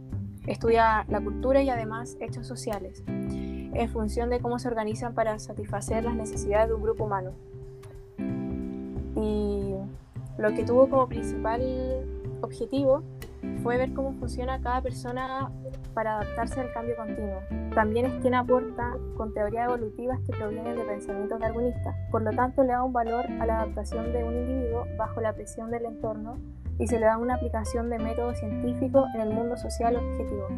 Estudia 0.46 1.06
la 1.08 1.20
cultura 1.22 1.62
y 1.62 1.70
además 1.70 2.16
hechos 2.20 2.46
sociales, 2.46 3.02
en 3.06 3.88
función 3.88 4.28
de 4.28 4.40
cómo 4.40 4.58
se 4.58 4.68
organizan 4.68 5.14
para 5.14 5.38
satisfacer 5.38 6.04
las 6.04 6.14
necesidades 6.14 6.68
de 6.68 6.74
un 6.74 6.82
grupo 6.82 7.04
humano. 7.04 7.32
Y 9.16 9.74
lo 10.36 10.54
que 10.54 10.64
tuvo 10.64 10.88
como 10.88 11.08
principal 11.08 11.62
objetivo 12.42 13.02
fue 13.62 13.78
ver 13.78 13.92
cómo 13.94 14.12
funciona 14.14 14.60
cada 14.60 14.82
persona 14.82 15.50
para 15.94 16.20
adaptarse 16.20 16.60
al 16.60 16.72
cambio 16.72 16.96
continuo. 16.96 17.40
También 17.74 18.06
es 18.06 18.14
quien 18.20 18.34
aporta 18.34 18.94
con 19.16 19.32
teorías 19.32 19.68
evolutivas 19.68 20.20
que 20.20 20.36
provienen 20.36 20.76
de 20.76 20.84
pensamientos 20.84 21.40
darwinistas. 21.40 21.96
Por 22.10 22.22
lo 22.22 22.30
tanto, 22.32 22.62
le 22.62 22.72
da 22.72 22.82
un 22.82 22.92
valor 22.92 23.26
a 23.40 23.46
la 23.46 23.60
adaptación 23.60 24.12
de 24.12 24.24
un 24.24 24.34
individuo 24.34 24.86
bajo 24.98 25.20
la 25.20 25.32
presión 25.32 25.70
del 25.70 25.86
entorno 25.86 26.38
y 26.78 26.86
se 26.86 26.98
le 26.98 27.06
da 27.06 27.18
una 27.18 27.34
aplicación 27.34 27.88
de 27.90 27.98
método 27.98 28.34
científico 28.34 29.06
en 29.14 29.20
el 29.20 29.30
mundo 29.30 29.56
social 29.56 29.96
objetivo. 29.96 30.48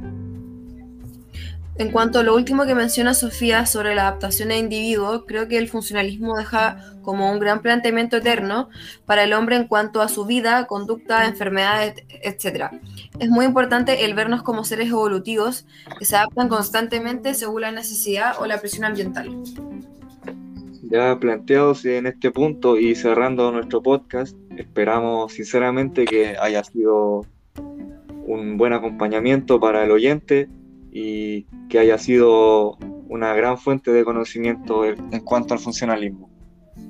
En 1.78 1.90
cuanto 1.90 2.18
a 2.18 2.22
lo 2.22 2.34
último 2.34 2.64
que 2.64 2.74
menciona 2.74 3.12
Sofía 3.12 3.66
sobre 3.66 3.94
la 3.94 4.08
adaptación 4.08 4.50
a 4.50 4.56
individuo, 4.56 5.26
creo 5.26 5.46
que 5.46 5.58
el 5.58 5.68
funcionalismo 5.68 6.34
deja 6.38 6.78
como 7.02 7.30
un 7.30 7.38
gran 7.38 7.60
planteamiento 7.60 8.16
eterno 8.16 8.70
para 9.04 9.24
el 9.24 9.34
hombre 9.34 9.56
en 9.56 9.66
cuanto 9.68 10.00
a 10.00 10.08
su 10.08 10.24
vida, 10.24 10.66
conducta, 10.66 11.26
enfermedades, 11.26 12.02
etc. 12.08 12.70
Es 13.18 13.28
muy 13.28 13.44
importante 13.44 14.06
el 14.06 14.14
vernos 14.14 14.42
como 14.42 14.64
seres 14.64 14.88
evolutivos 14.88 15.66
que 15.98 16.06
se 16.06 16.16
adaptan 16.16 16.48
constantemente 16.48 17.34
según 17.34 17.60
la 17.60 17.72
necesidad 17.72 18.36
o 18.40 18.46
la 18.46 18.58
presión 18.58 18.86
ambiental. 18.86 19.28
Ya 20.82 21.18
planteados 21.18 21.84
en 21.84 22.06
este 22.06 22.30
punto 22.30 22.78
y 22.78 22.94
cerrando 22.94 23.52
nuestro 23.52 23.82
podcast, 23.82 24.34
esperamos 24.56 25.34
sinceramente 25.34 26.06
que 26.06 26.38
haya 26.40 26.64
sido 26.64 27.26
un 28.26 28.56
buen 28.56 28.72
acompañamiento 28.72 29.60
para 29.60 29.84
el 29.84 29.90
oyente 29.90 30.48
y 30.98 31.46
que 31.68 31.78
haya 31.78 31.98
sido 31.98 32.78
una 33.10 33.34
gran 33.34 33.58
fuente 33.58 33.92
de 33.92 34.02
conocimiento 34.02 34.86
en 34.86 35.20
cuanto 35.24 35.52
al 35.52 35.60
funcionalismo. 35.60 36.30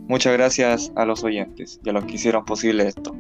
Muchas 0.06 0.32
gracias 0.32 0.92
a 0.94 1.04
los 1.04 1.24
oyentes 1.24 1.80
y 1.82 1.90
a 1.90 1.92
los 1.92 2.04
que 2.04 2.14
hicieron 2.14 2.44
posible 2.44 2.86
esto. 2.86 3.16